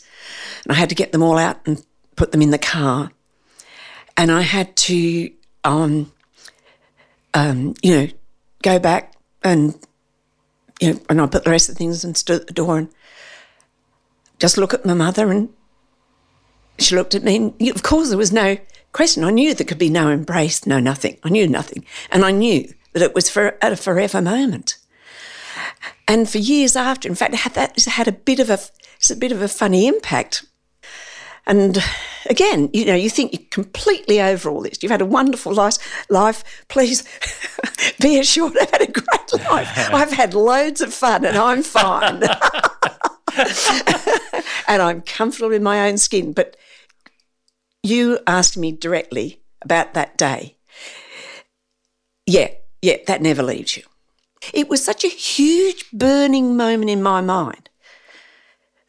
And 0.64 0.72
I 0.72 0.76
had 0.76 0.88
to 0.88 0.94
get 0.94 1.12
them 1.12 1.22
all 1.22 1.36
out 1.36 1.58
and 1.66 1.84
put 2.16 2.32
them 2.32 2.40
in 2.40 2.50
the 2.50 2.58
car 2.58 3.10
and 4.16 4.30
I 4.30 4.42
had 4.42 4.76
to, 4.76 5.30
um, 5.64 6.12
um, 7.32 7.74
you 7.82 7.96
know, 7.96 8.08
go 8.62 8.78
back 8.78 9.14
and, 9.42 9.74
you 10.80 10.92
know, 10.92 11.00
and 11.08 11.20
I 11.20 11.26
put 11.26 11.44
the 11.44 11.50
rest 11.50 11.68
of 11.68 11.74
the 11.74 11.78
things 11.78 12.04
and 12.04 12.16
stood 12.16 12.42
at 12.42 12.46
the 12.46 12.52
door 12.52 12.78
and 12.78 12.88
just 14.38 14.58
look 14.58 14.74
at 14.74 14.84
my 14.84 14.94
mother 14.94 15.30
and 15.30 15.48
she 16.78 16.96
looked 16.96 17.14
at 17.14 17.22
me 17.22 17.36
and 17.36 17.68
of 17.68 17.82
course 17.82 18.08
there 18.08 18.18
was 18.18 18.32
no 18.32 18.56
question. 18.92 19.24
I 19.24 19.30
knew 19.30 19.54
there 19.54 19.66
could 19.66 19.78
be 19.78 19.90
no 19.90 20.08
embrace, 20.08 20.66
no 20.66 20.80
nothing. 20.80 21.18
I 21.22 21.28
knew 21.28 21.46
nothing. 21.46 21.84
And 22.10 22.24
I 22.24 22.30
knew 22.30 22.72
that 22.92 23.02
it 23.02 23.14
was 23.14 23.28
for 23.28 23.58
at 23.62 23.72
a 23.72 23.76
forever 23.76 24.22
moment. 24.22 24.78
And 26.08 26.28
for 26.28 26.38
years 26.38 26.76
after, 26.76 27.08
in 27.08 27.14
fact, 27.14 27.34
had 27.34 27.54
that 27.54 27.82
had 27.84 28.08
a 28.08 28.12
bit 28.12 28.40
of 28.40 28.50
a 28.50 28.58
it's 28.96 29.10
a 29.10 29.16
bit 29.16 29.32
of 29.32 29.42
a 29.42 29.48
funny 29.48 29.86
impact 29.86 30.46
and 31.46 31.78
again, 32.26 32.70
you 32.72 32.86
know, 32.86 32.94
you 32.94 33.10
think 33.10 33.32
you're 33.32 33.48
completely 33.50 34.20
over 34.20 34.48
all 34.48 34.62
this. 34.62 34.82
You've 34.82 34.92
had 34.92 35.02
a 35.02 35.06
wonderful 35.06 35.52
life. 35.52 36.06
life. 36.08 36.64
Please 36.68 37.04
be 38.00 38.18
assured 38.18 38.56
I've 38.58 38.70
had 38.70 38.82
a 38.82 38.92
great 38.92 39.48
life. 39.50 39.68
I've 39.92 40.12
had 40.12 40.34
loads 40.34 40.80
of 40.80 40.94
fun 40.94 41.24
and 41.24 41.36
I'm 41.36 41.62
fine. 41.62 42.22
and 44.68 44.82
I'm 44.82 45.02
comfortable 45.02 45.52
in 45.52 45.62
my 45.62 45.88
own 45.88 45.98
skin. 45.98 46.32
But 46.32 46.56
you 47.82 48.20
asked 48.26 48.56
me 48.56 48.72
directly 48.72 49.40
about 49.60 49.94
that 49.94 50.16
day. 50.16 50.56
Yeah, 52.26 52.48
yeah, 52.80 52.96
that 53.06 53.20
never 53.20 53.42
leaves 53.42 53.76
you. 53.76 53.82
It 54.52 54.68
was 54.68 54.84
such 54.84 55.04
a 55.04 55.08
huge 55.08 55.90
burning 55.92 56.56
moment 56.56 56.90
in 56.90 57.02
my 57.02 57.20
mind 57.20 57.70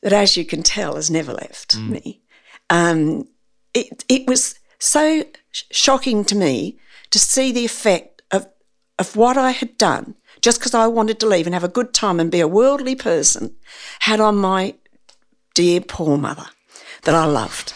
that, 0.02 0.14
as 0.14 0.38
you 0.38 0.46
can 0.46 0.64
tell, 0.64 0.96
has 0.96 1.10
never 1.10 1.34
left 1.34 1.78
mm. 1.78 1.90
me. 1.90 2.22
Um, 2.70 3.28
it, 3.74 4.04
it 4.10 4.28
was 4.28 4.56
so 4.80 5.24
sh- 5.52 5.64
shocking 5.72 6.26
to 6.26 6.36
me 6.36 6.80
to 7.12 7.20
see 7.20 7.52
the 7.52 7.66
effect 7.66 8.22
of, 8.32 8.48
of 9.00 9.16
what 9.16 9.38
I 9.38 9.52
had 9.52 9.78
done 9.78 10.16
just 10.42 10.60
because 10.60 10.74
I 10.74 10.88
wanted 10.88 11.20
to 11.20 11.28
leave 11.28 11.48
and 11.48 11.54
have 11.54 11.64
a 11.64 11.70
good 11.70 11.94
time 11.94 12.20
and 12.20 12.32
be 12.32 12.40
a 12.40 12.48
worldly 12.48 12.96
person 12.96 13.56
had 14.02 14.20
on 14.20 14.38
my 14.38 14.76
dear 15.54 15.82
poor 15.82 16.18
mother 16.18 16.46
that 17.04 17.16
I 17.16 17.26
loved. 17.26 17.74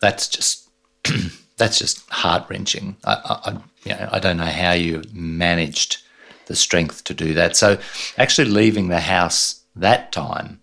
That's 0.00 0.28
just 0.28 0.68
that's 1.56 1.78
just 1.78 2.08
heart 2.10 2.48
wrenching. 2.48 2.96
I, 3.04 3.40
I, 3.44 3.52
you 3.84 3.94
know, 3.94 4.08
I 4.10 4.18
don't 4.18 4.38
know 4.38 4.44
how 4.44 4.72
you 4.72 5.02
managed 5.12 5.98
the 6.46 6.56
strength 6.56 7.04
to 7.04 7.14
do 7.14 7.34
that. 7.34 7.56
So, 7.56 7.78
actually, 8.18 8.50
leaving 8.50 8.88
the 8.88 9.00
house 9.00 9.62
that 9.76 10.12
time 10.12 10.61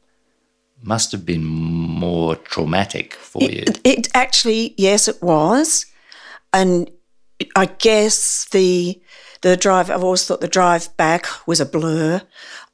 must 0.81 1.11
have 1.11 1.25
been 1.25 1.43
more 1.43 2.35
traumatic 2.35 3.13
for 3.13 3.41
you. 3.43 3.63
It, 3.67 3.79
it 3.83 4.07
actually, 4.13 4.73
yes, 4.77 5.07
it 5.07 5.21
was, 5.21 5.85
and 6.53 6.89
I 7.55 7.65
guess 7.67 8.45
the 8.51 9.01
the 9.41 9.55
drive. 9.57 9.89
I've 9.89 10.03
always 10.03 10.25
thought 10.25 10.41
the 10.41 10.47
drive 10.47 10.95
back 10.97 11.25
was 11.47 11.59
a 11.59 11.65
blur. 11.65 12.21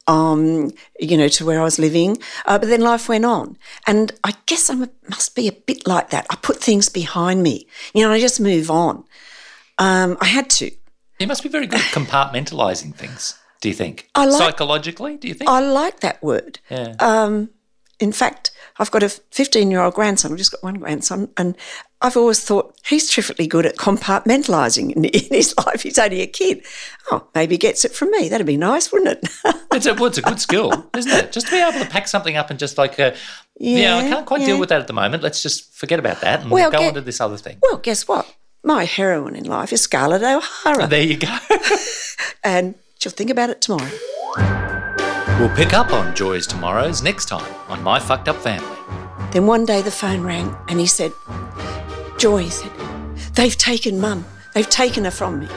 Um, 0.08 0.70
you 1.00 1.16
know, 1.16 1.26
to 1.26 1.44
where 1.44 1.60
I 1.60 1.64
was 1.64 1.80
living, 1.80 2.18
uh, 2.46 2.60
but 2.60 2.68
then 2.68 2.80
life 2.80 3.08
went 3.08 3.24
on, 3.24 3.58
and 3.88 4.12
I 4.22 4.34
guess 4.46 4.70
I 4.70 4.74
must 5.08 5.34
be 5.34 5.48
a 5.48 5.52
bit 5.52 5.84
like 5.84 6.10
that. 6.10 6.26
I 6.30 6.36
put 6.36 6.58
things 6.62 6.88
behind 6.88 7.42
me, 7.42 7.66
you 7.92 8.02
know. 8.02 8.12
I 8.12 8.20
just 8.20 8.38
move 8.40 8.70
on. 8.70 9.02
Um, 9.78 10.16
I 10.20 10.26
had 10.26 10.48
to. 10.50 10.70
You 11.18 11.26
must 11.26 11.42
be 11.42 11.48
very 11.48 11.66
good 11.66 11.80
at 11.80 11.86
compartmentalizing 11.86 12.94
things. 12.94 13.36
Do 13.60 13.68
you 13.68 13.74
think? 13.74 14.08
I 14.14 14.26
like- 14.26 14.38
Psychologically, 14.38 15.16
do 15.16 15.26
you 15.26 15.34
think? 15.34 15.50
I 15.50 15.58
like 15.58 15.98
that 16.00 16.22
word. 16.22 16.60
yeah. 16.70 16.94
Um, 17.00 17.50
in 17.98 18.12
fact, 18.12 18.50
I've 18.78 18.90
got 18.90 19.02
a 19.02 19.08
15 19.08 19.70
year 19.70 19.80
old 19.80 19.94
grandson. 19.94 20.32
I've 20.32 20.38
just 20.38 20.52
got 20.52 20.62
one 20.62 20.74
grandson. 20.74 21.30
And 21.36 21.56
I've 22.02 22.16
always 22.16 22.44
thought 22.44 22.76
he's 22.86 23.08
terrifically 23.10 23.46
good 23.46 23.64
at 23.64 23.76
compartmentalising 23.76 24.92
in, 24.94 25.04
in 25.06 25.24
his 25.30 25.54
life. 25.66 25.82
He's 25.82 25.98
only 25.98 26.20
a 26.20 26.26
kid. 26.26 26.62
Oh, 27.10 27.26
maybe 27.34 27.54
he 27.54 27.58
gets 27.58 27.84
it 27.86 27.92
from 27.92 28.10
me. 28.10 28.28
That'd 28.28 28.46
be 28.46 28.58
nice, 28.58 28.92
wouldn't 28.92 29.18
it? 29.24 29.30
It's 29.76 29.84
a, 29.84 29.92
well, 29.92 30.06
it's 30.06 30.16
a 30.16 30.22
good 30.22 30.40
skill, 30.40 30.88
isn't 30.96 31.12
it? 31.12 31.32
Just 31.32 31.48
to 31.48 31.52
be 31.52 31.58
able 31.58 31.78
to 31.84 31.90
pack 31.90 32.08
something 32.08 32.34
up 32.34 32.48
and 32.48 32.58
just 32.58 32.78
like, 32.78 32.98
uh, 32.98 33.12
yeah, 33.60 33.96
I 33.96 34.08
can't 34.08 34.24
quite 34.24 34.40
yeah. 34.40 34.46
deal 34.46 34.58
with 34.60 34.70
that 34.70 34.80
at 34.80 34.86
the 34.86 34.94
moment. 34.94 35.22
Let's 35.22 35.42
just 35.42 35.74
forget 35.74 35.98
about 35.98 36.22
that 36.22 36.40
and 36.40 36.50
Well, 36.50 36.70
go 36.70 36.78
get- 36.78 36.88
on 36.88 36.94
to 36.94 37.00
this 37.02 37.20
other 37.20 37.36
thing. 37.36 37.58
well, 37.60 37.76
guess 37.76 38.08
what? 38.08 38.26
My 38.64 38.84
heroine 38.86 39.36
in 39.36 39.44
life 39.44 39.74
is 39.74 39.82
Scarlett 39.82 40.22
O'Hara. 40.22 40.86
There 40.86 41.02
you 41.02 41.18
go. 41.18 41.36
and 42.44 42.74
she'll 42.98 43.12
think 43.12 43.28
about 43.28 43.50
it 43.50 43.60
tomorrow. 43.60 43.90
We'll 45.38 45.54
pick 45.54 45.74
up 45.74 45.92
on 45.92 46.14
Joy's 46.14 46.46
tomorrows 46.46 47.02
next 47.02 47.26
time 47.26 47.54
on 47.68 47.82
My 47.82 48.00
Fucked 48.00 48.28
Up 48.28 48.36
Family. 48.36 48.76
Then 49.32 49.46
one 49.46 49.66
day 49.66 49.82
the 49.82 49.90
phone 49.90 50.22
rang 50.22 50.56
and 50.68 50.80
he 50.80 50.86
said, 50.86 51.12
Joy, 52.18 52.44
he 52.44 52.50
said, 52.50 52.72
they've 53.34 53.56
taken 53.56 54.00
mum. 54.00 54.24
They've 54.54 54.68
taken 54.68 55.04
her 55.04 55.10
from 55.10 55.40
me. 55.40 55.48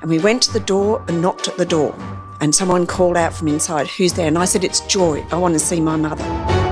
And 0.00 0.08
we 0.08 0.18
went 0.18 0.42
to 0.44 0.52
the 0.52 0.60
door 0.60 1.04
and 1.08 1.20
knocked 1.20 1.48
at 1.48 1.58
the 1.58 1.66
door. 1.66 1.94
And 2.40 2.54
someone 2.54 2.86
called 2.86 3.16
out 3.16 3.34
from 3.34 3.48
inside, 3.48 3.88
Who's 3.88 4.14
there? 4.14 4.28
And 4.28 4.38
I 4.38 4.44
said, 4.44 4.64
It's 4.64 4.80
Joy. 4.86 5.26
I 5.30 5.36
want 5.36 5.54
to 5.54 5.60
see 5.60 5.80
my 5.80 5.96
mother. 5.96 6.65